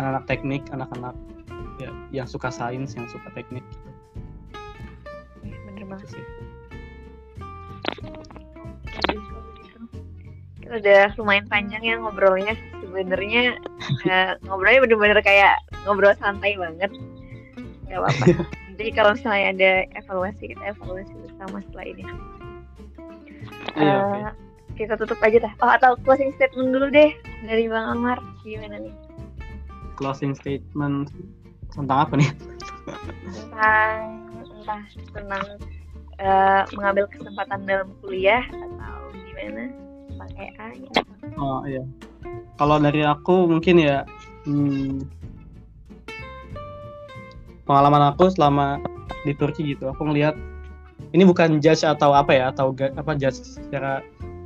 anak-anak 0.00 0.24
teknik 0.24 0.62
anak-anak 0.72 1.12
ya, 1.76 1.92
yang 2.16 2.24
suka 2.24 2.48
sains 2.48 2.96
yang 2.96 3.04
suka 3.12 3.28
teknik 3.36 3.64
gitu 3.68 3.88
bener 5.44 5.84
banget 5.84 6.16
sih. 6.16 6.24
Udah 10.68 11.16
lumayan 11.16 11.46
panjang 11.48 11.82
ya 11.82 11.94
ngobrolnya. 11.98 12.54
Sebenarnya 12.84 13.56
eh, 14.08 14.32
ngobrolnya 14.44 14.84
bener-bener 14.84 15.20
kayak 15.24 15.56
ngobrol 15.84 16.12
santai 16.20 16.54
banget. 16.56 16.92
Gak 17.88 17.98
apa-apa. 18.04 18.24
Jadi 18.78 18.90
kalau 18.94 19.10
misalnya 19.16 19.46
ada 19.56 19.72
evaluasi 19.98 20.42
kita 20.54 20.62
evaluasi 20.76 21.14
bersama 21.26 21.58
setelah 21.66 21.86
ini. 21.88 22.04
Iya, 23.74 23.94
oke. 24.04 24.30
Kita 24.78 24.94
tutup 24.94 25.18
aja 25.24 25.42
dah. 25.42 25.52
Oh 25.58 25.70
atau 25.72 25.98
closing 26.06 26.30
statement 26.38 26.70
dulu 26.70 26.86
deh 26.92 27.10
dari 27.42 27.66
Bang 27.66 27.98
Amar. 27.98 28.22
Gimana 28.46 28.78
nih 28.78 28.94
closing 29.98 30.32
statement 30.38 31.10
tentang 31.74 32.06
apa 32.06 32.14
nih 32.14 32.30
tentang 33.26 33.98
entah 34.54 34.82
tentang 35.10 35.44
eh, 36.22 36.62
mengambil 36.78 37.04
kesempatan 37.10 37.66
dalam 37.66 37.90
kuliah 38.00 38.46
atau 38.46 39.10
gimana 39.26 39.74
A 40.36 40.74
gitu. 40.76 41.00
Oh 41.38 41.62
iya. 41.64 41.84
Kalau 42.58 42.76
dari 42.82 43.06
aku 43.06 43.46
mungkin 43.46 43.78
ya 43.78 44.02
hmm, 44.44 45.06
pengalaman 47.64 48.12
aku 48.12 48.32
selama 48.34 48.82
di 49.22 49.32
Turki 49.34 49.74
gitu, 49.74 49.88
aku 49.90 50.08
ngelihat 50.08 50.34
ini 51.14 51.24
bukan 51.24 51.62
judge 51.62 51.86
atau 51.86 52.12
apa 52.12 52.34
ya 52.34 52.50
atau 52.50 52.74
apa 52.74 53.12
judge 53.16 53.38
secara 53.40 54.02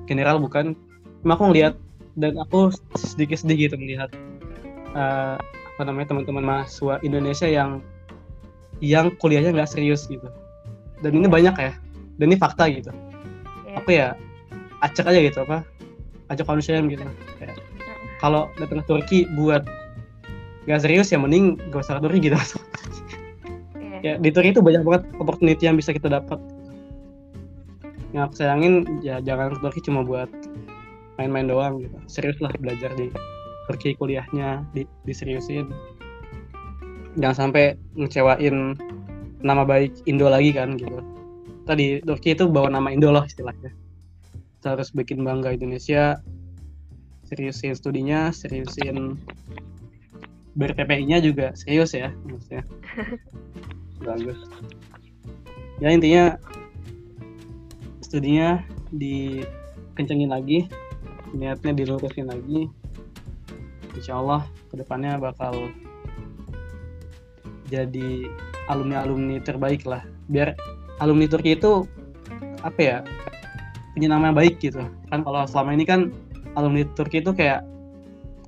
general 0.07 0.39
bukan. 0.39 0.77
Cuma 1.25 1.35
aku 1.39 1.51
ngelihat 1.51 1.75
dan 2.19 2.37
aku 2.37 2.71
sedikit-sedikit 2.99 3.73
gitu 3.73 3.77
melihat 3.81 4.11
eh, 4.93 5.37
apa 5.41 5.83
namanya 5.89 6.13
teman-teman 6.13 6.45
mahasiswa 6.45 7.01
Indonesia 7.01 7.49
yang 7.49 7.81
yang 8.83 9.15
kuliahnya 9.17 9.55
nggak 9.57 9.71
serius 9.71 10.05
gitu. 10.11 10.29
Dan 11.01 11.19
ini 11.19 11.27
banyak 11.31 11.55
ya. 11.57 11.73
Dan 12.21 12.31
ini 12.31 12.37
fakta 12.37 12.69
gitu. 12.69 12.93
Iya. 13.65 13.75
Aku 13.81 13.89
ya 13.91 14.09
acak 14.83 15.07
aja 15.09 15.21
gitu 15.23 15.39
apa 15.47 15.63
ajak 16.33 16.49
manusia 16.49 16.81
gitu. 16.81 17.05
Kayak, 17.37 17.61
kalau 18.19 18.49
datang 18.57 18.81
ke 18.81 18.87
Turki 18.89 19.19
buat 19.37 19.63
gak 20.65 20.81
serius 20.83 21.11
ya 21.11 21.19
mending 21.19 21.59
gak 21.71 21.85
usah 21.85 21.99
ke 21.99 22.03
Turki 22.09 22.19
gitu. 22.31 22.39
Ya 24.03 24.19
di 24.19 24.35
Turki 24.35 24.51
itu 24.51 24.63
banyak 24.65 24.83
banget 24.83 25.03
opportunity 25.23 25.63
yang 25.69 25.79
bisa 25.79 25.95
kita 25.95 26.11
dapat. 26.11 26.41
Yang 28.11 28.23
aku 28.29 28.35
sayangin 28.35 28.75
ya 29.05 29.23
jangan 29.23 29.55
ke 29.55 29.59
Turki 29.63 29.81
cuma 29.85 30.03
buat 30.03 30.31
main-main 31.21 31.47
doang 31.47 31.83
gitu. 31.83 31.97
Serius 32.11 32.39
lah 32.43 32.51
belajar 32.59 32.91
di 32.99 33.13
Turki 33.71 33.95
kuliahnya 33.95 34.67
di 34.75 34.83
diseriusin. 35.07 35.71
Jangan 37.21 37.51
sampai 37.51 37.77
ngecewain 37.95 38.75
nama 39.43 39.63
baik 39.63 40.07
Indo 40.09 40.27
lagi 40.31 40.51
kan 40.55 40.79
gitu. 40.79 40.99
Tadi 41.63 42.03
Turki 42.03 42.35
itu 42.35 42.51
bawa 42.51 42.71
nama 42.71 42.91
Indo 42.91 43.11
loh 43.15 43.23
istilahnya 43.23 43.82
kita 44.63 44.79
harus 44.79 44.95
bikin 44.95 45.27
bangga 45.27 45.59
Indonesia. 45.59 46.23
Seriusin 47.27 47.75
studinya 47.75 48.31
seriusin 48.31 49.19
ber-PPI-nya 50.55 51.19
juga 51.19 51.51
serius 51.59 51.91
ya 51.99 52.15
maksudnya. 52.23 52.63
Bagus. 54.07 54.39
Ya 55.83 55.91
intinya 55.91 56.39
studinya 58.07 58.63
dikencengin 58.95 60.31
lagi 60.31 60.71
niatnya 61.35 61.75
dilurusin 61.75 62.31
lagi. 62.31 62.71
Insya 63.99 64.23
Allah 64.23 64.47
ke 64.71 64.79
depannya 64.79 65.19
bakal 65.19 65.75
jadi 67.67 68.31
alumni-alumni 68.71 69.43
terbaik 69.43 69.83
lah. 69.91 70.07
Biar 70.31 70.55
alumni 71.03 71.27
Turki 71.27 71.59
itu 71.59 71.83
apa 72.63 72.79
ya 72.79 72.99
punya 73.93 74.09
nama 74.13 74.33
yang 74.33 74.39
baik 74.39 74.55
gitu. 74.61 74.81
Kan 75.13 75.21
kalau 75.25 75.45
selama 75.45 75.77
ini 75.77 75.85
kan 75.85 76.13
alumni 76.57 76.85
Turki 76.97 77.21
itu 77.21 77.33
kayak 77.33 77.65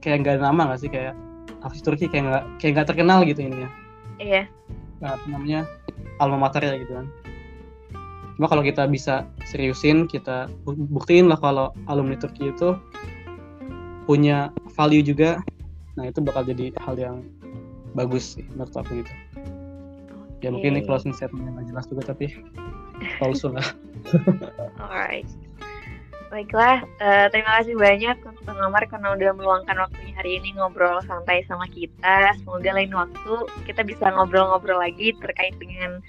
kayak 0.00 0.24
nggak 0.24 0.40
ada 0.40 0.42
nama 0.52 0.72
nggak 0.72 0.80
sih? 0.80 0.90
Kayak 0.90 1.14
apa 1.64 1.72
sih 1.72 1.84
Turki 1.84 2.06
kayak 2.08 2.24
nggak 2.28 2.44
kayak 2.60 2.72
nggak 2.80 2.88
terkenal 2.92 3.18
gitu 3.24 3.40
ininya. 3.44 3.70
Iya. 4.20 4.48
Nggak 5.00 5.12
apa 5.16 5.26
namanya? 5.28 5.60
Alma 6.22 6.36
mater 6.38 6.62
ya 6.64 6.74
gitu 6.80 6.92
kan. 6.94 7.06
Cuma 8.34 8.46
kalau 8.50 8.66
kita 8.66 8.90
bisa 8.90 9.28
seriusin 9.46 10.10
kita 10.10 10.50
bu- 10.66 10.90
buktiin 10.90 11.30
lah 11.30 11.38
kalau 11.38 11.70
alumni 11.86 12.18
Turki 12.18 12.50
itu 12.50 12.74
punya 14.04 14.52
value 14.76 15.00
juga 15.00 15.40
nah 15.94 16.10
itu 16.10 16.18
bakal 16.18 16.42
jadi 16.42 16.74
hal 16.82 16.98
yang 16.98 17.16
bagus 17.94 18.34
sih 18.34 18.44
menurut 18.52 18.74
aku 18.74 19.00
gitu. 19.00 19.12
Ya 20.42 20.52
mungkin 20.52 20.76
ini 20.76 20.82
closing 20.84 21.14
statement 21.14 21.46
yang 21.46 21.64
jelas 21.70 21.86
juga 21.86 22.12
tapi 22.12 22.34
klausul 23.18 23.56
lah. 23.56 23.68
Alright. 24.82 25.28
Baiklah, 26.34 26.82
eh, 26.98 27.26
terima 27.30 27.62
kasih 27.62 27.78
banyak 27.78 28.16
untuk 28.26 28.42
Bang 28.42 28.58
Amar 28.58 28.82
karena 28.90 29.14
udah 29.14 29.30
meluangkan 29.38 29.86
waktunya 29.86 30.18
hari 30.18 30.42
ini 30.42 30.50
ngobrol 30.58 30.98
santai 31.06 31.46
sama 31.46 31.62
kita. 31.70 32.34
Semoga 32.42 32.74
lain 32.74 32.90
waktu 32.90 33.34
kita 33.70 33.86
bisa 33.86 34.10
ngobrol-ngobrol 34.10 34.82
lagi 34.82 35.14
terkait 35.22 35.54
dengan 35.62 36.02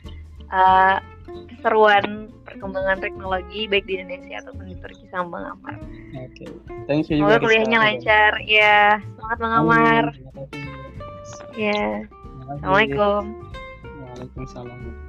eh, 0.49 0.97
keseruan 1.53 2.33
perkembangan 2.41 3.01
teknologi 3.01 3.69
baik 3.69 3.85
di 3.85 4.01
Indonesia 4.01 4.41
ataupun 4.45 4.65
di 4.65 4.75
Turki 4.81 5.05
sama 5.13 5.37
Bang 5.37 5.45
Amar. 5.61 5.75
Oke. 6.17 6.45
Thank 6.89 7.13
you 7.13 7.21
Semoga 7.21 7.37
kuliahnya 7.41 7.77
lancar. 7.77 8.31
Ya, 8.49 8.97
semangat 9.13 9.37
Bang 9.37 9.53
Amar. 9.53 10.03
Ya, 11.53 12.09
kasih. 12.09 12.09
Assalamualaikum. 12.49 13.21
Waalaikumsalam. 13.83 15.04